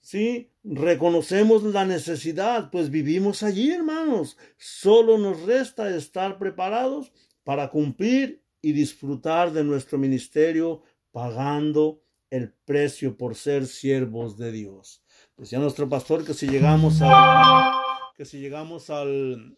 Sí, 0.00 0.52
reconocemos 0.62 1.64
la 1.64 1.84
necesidad, 1.84 2.70
pues 2.70 2.90
vivimos 2.90 3.42
allí, 3.42 3.72
hermanos. 3.72 4.38
Solo 4.56 5.18
nos 5.18 5.42
resta 5.42 5.90
estar 5.94 6.38
preparados 6.38 7.12
para 7.46 7.70
cumplir 7.70 8.42
y 8.60 8.72
disfrutar 8.72 9.52
de 9.52 9.62
nuestro 9.62 9.98
ministerio 9.98 10.82
pagando 11.12 12.02
el 12.28 12.52
precio 12.64 13.16
por 13.16 13.36
ser 13.36 13.66
siervos 13.66 14.36
de 14.36 14.50
Dios. 14.50 15.04
Decía 15.36 15.60
nuestro 15.60 15.88
pastor 15.88 16.24
que 16.24 16.34
si 16.34 16.48
llegamos 16.48 17.00
al, 17.02 17.72
que 18.16 18.24
si 18.24 18.40
llegamos 18.40 18.90
al, 18.90 19.56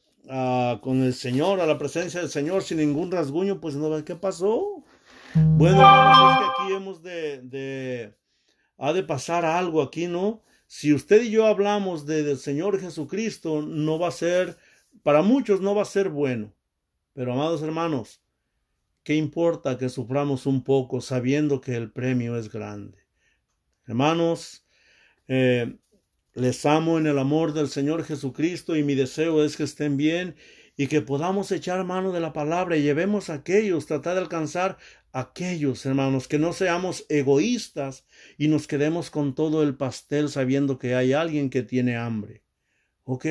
con 0.82 1.02
el 1.02 1.14
Señor, 1.14 1.60
a 1.60 1.66
la 1.66 1.78
presencia 1.78 2.20
del 2.20 2.28
Señor 2.28 2.62
sin 2.62 2.76
ningún 2.76 3.10
rasguño, 3.10 3.58
pues 3.58 3.74
no, 3.74 4.04
¿qué 4.04 4.16
pasó? 4.16 4.84
Bueno, 5.34 5.80
es 5.80 6.38
que 6.38 6.44
aquí 6.44 6.72
hemos 6.74 7.02
de, 7.02 7.40
de, 7.40 8.18
ha 8.76 8.92
de 8.92 9.02
pasar 9.02 9.46
algo 9.46 9.80
aquí, 9.80 10.08
¿no? 10.08 10.42
Si 10.66 10.92
usted 10.92 11.22
y 11.22 11.30
yo 11.30 11.46
hablamos 11.46 12.04
de, 12.04 12.22
del 12.22 12.36
Señor 12.36 12.78
Jesucristo, 12.78 13.62
no 13.62 13.98
va 13.98 14.08
a 14.08 14.10
ser, 14.10 14.58
para 15.02 15.22
muchos 15.22 15.62
no 15.62 15.74
va 15.74 15.80
a 15.80 15.86
ser 15.86 16.10
bueno. 16.10 16.52
Pero 17.18 17.32
amados 17.32 17.62
hermanos, 17.62 18.22
¿qué 19.02 19.16
importa 19.16 19.76
que 19.76 19.88
suframos 19.88 20.46
un 20.46 20.62
poco 20.62 21.00
sabiendo 21.00 21.60
que 21.60 21.74
el 21.74 21.90
premio 21.90 22.36
es 22.36 22.48
grande? 22.48 22.98
Hermanos, 23.88 24.64
eh, 25.26 25.78
les 26.34 26.64
amo 26.64 26.96
en 26.96 27.08
el 27.08 27.18
amor 27.18 27.54
del 27.54 27.70
Señor 27.70 28.04
Jesucristo 28.04 28.76
y 28.76 28.84
mi 28.84 28.94
deseo 28.94 29.42
es 29.42 29.56
que 29.56 29.64
estén 29.64 29.96
bien 29.96 30.36
y 30.76 30.86
que 30.86 31.02
podamos 31.02 31.50
echar 31.50 31.84
mano 31.84 32.12
de 32.12 32.20
la 32.20 32.32
palabra 32.32 32.76
y 32.76 32.82
llevemos 32.82 33.30
a 33.30 33.34
aquellos, 33.34 33.86
tratar 33.86 34.14
de 34.14 34.20
alcanzar 34.20 34.78
a 35.10 35.22
aquellos, 35.22 35.84
hermanos, 35.86 36.28
que 36.28 36.38
no 36.38 36.52
seamos 36.52 37.04
egoístas 37.08 38.06
y 38.36 38.46
nos 38.46 38.68
quedemos 38.68 39.10
con 39.10 39.34
todo 39.34 39.64
el 39.64 39.76
pastel 39.76 40.28
sabiendo 40.28 40.78
que 40.78 40.94
hay 40.94 41.14
alguien 41.14 41.50
que 41.50 41.64
tiene 41.64 41.96
hambre. 41.96 42.44
¿Ok? 43.02 43.26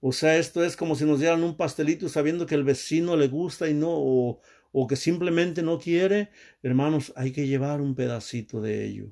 O 0.00 0.12
sea, 0.12 0.36
esto 0.36 0.64
es 0.64 0.76
como 0.76 0.94
si 0.94 1.04
nos 1.04 1.20
dieran 1.20 1.42
un 1.42 1.56
pastelito 1.56 2.08
sabiendo 2.08 2.46
que 2.46 2.54
el 2.54 2.64
vecino 2.64 3.16
le 3.16 3.28
gusta 3.28 3.68
y 3.68 3.74
no, 3.74 3.90
o, 3.90 4.40
o 4.72 4.86
que 4.86 4.96
simplemente 4.96 5.62
no 5.62 5.78
quiere. 5.78 6.30
Hermanos, 6.62 7.12
hay 7.16 7.32
que 7.32 7.46
llevar 7.46 7.80
un 7.80 7.94
pedacito 7.94 8.60
de 8.60 8.84
ello. 8.84 9.06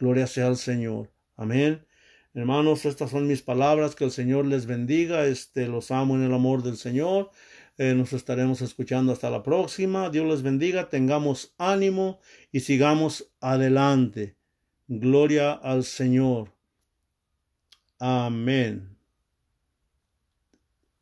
Gloria 0.00 0.26
sea 0.26 0.48
al 0.48 0.56
Señor. 0.56 1.10
Amén. 1.36 1.86
Hermanos, 2.34 2.84
estas 2.84 3.10
son 3.10 3.26
mis 3.26 3.42
palabras. 3.42 3.94
Que 3.94 4.04
el 4.04 4.10
Señor 4.10 4.46
les 4.46 4.66
bendiga. 4.66 5.26
Este, 5.26 5.66
los 5.66 5.90
amo 5.90 6.16
en 6.16 6.22
el 6.22 6.34
amor 6.34 6.62
del 6.62 6.76
Señor. 6.76 7.30
Eh, 7.78 7.94
nos 7.94 8.12
estaremos 8.12 8.60
escuchando 8.60 9.12
hasta 9.12 9.30
la 9.30 9.42
próxima. 9.42 10.10
Dios 10.10 10.26
les 10.26 10.42
bendiga. 10.42 10.88
Tengamos 10.88 11.54
ánimo 11.58 12.20
y 12.52 12.60
sigamos 12.60 13.32
adelante. 13.40 14.36
Gloria 14.88 15.52
al 15.52 15.84
Señor. 15.84 16.52
Amén. 17.98 18.97